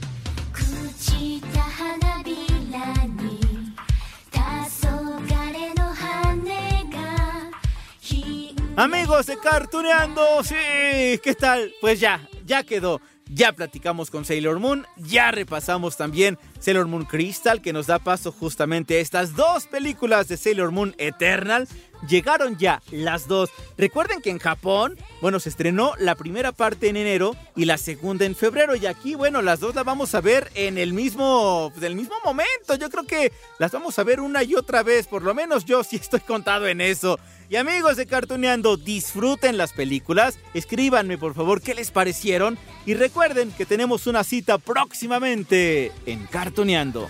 Amigos 8.77 9.27
de 9.27 9.39
Cartuneando, 9.39 10.43
sí, 10.43 11.17
¿qué 11.23 11.33
tal? 11.39 11.73
Pues 11.79 11.97
ya, 11.99 12.27
ya 12.45 12.63
quedó. 12.63 12.99
Ya 13.31 13.53
platicamos 13.53 14.11
con 14.11 14.23
Sailor 14.23 14.59
Moon, 14.59 14.85
ya 14.97 15.31
repasamos 15.31 15.97
también 15.97 16.37
Sailor 16.59 16.87
Moon 16.87 17.05
Crystal, 17.05 17.59
que 17.59 17.73
nos 17.73 17.87
da 17.87 17.97
paso 17.97 18.31
justamente 18.31 18.97
a 18.97 18.99
estas 18.99 19.35
dos 19.35 19.65
películas 19.65 20.27
de 20.27 20.37
Sailor 20.37 20.71
Moon 20.71 20.93
Eternal. 20.99 21.67
Llegaron 22.07 22.55
ya 22.57 22.83
las 22.91 23.27
dos. 23.27 23.49
Recuerden 23.79 24.21
que 24.21 24.29
en 24.29 24.37
Japón, 24.37 24.95
bueno, 25.21 25.39
se 25.39 25.49
estrenó 25.49 25.93
la 25.97 26.13
primera 26.13 26.51
parte 26.51 26.87
en 26.87 26.97
enero 26.97 27.35
y 27.55 27.65
la 27.65 27.79
segunda 27.79 28.25
en 28.25 28.35
febrero. 28.35 28.75
Y 28.75 28.85
aquí, 28.85 29.15
bueno, 29.15 29.41
las 29.41 29.59
dos 29.59 29.73
las 29.73 29.85
vamos 29.85 30.13
a 30.13 30.21
ver 30.21 30.51
en 30.53 30.77
el 30.77 30.93
mismo, 30.93 31.71
pues, 31.73 31.83
el 31.83 31.95
mismo 31.95 32.15
momento. 32.23 32.75
Yo 32.79 32.91
creo 32.91 33.07
que 33.07 33.31
las 33.57 33.71
vamos 33.71 33.97
a 33.97 34.03
ver 34.03 34.19
una 34.19 34.43
y 34.43 34.53
otra 34.53 34.83
vez. 34.83 35.07
Por 35.07 35.23
lo 35.23 35.33
menos 35.33 35.65
yo 35.65 35.83
sí 35.83 35.95
estoy 35.95 36.19
contado 36.19 36.67
en 36.67 36.79
eso. 36.79 37.17
Y 37.47 37.57
amigos 37.57 37.95
de 37.95 38.07
Cartuneando, 38.07 38.75
disfruten 38.75 39.55
las 39.57 39.71
películas, 39.71 40.39
escríbanme 40.55 41.19
por 41.19 41.35
favor 41.35 41.61
qué 41.61 41.75
les 41.75 41.91
parecieron 41.91 42.57
y 42.87 42.95
recuerden 42.95 43.51
que 43.51 43.67
tenemos 43.67 44.07
una 44.07 44.23
cita 44.23 44.57
próximamente 44.57 45.91
en 46.07 46.25
Cartuneando. 46.25 47.07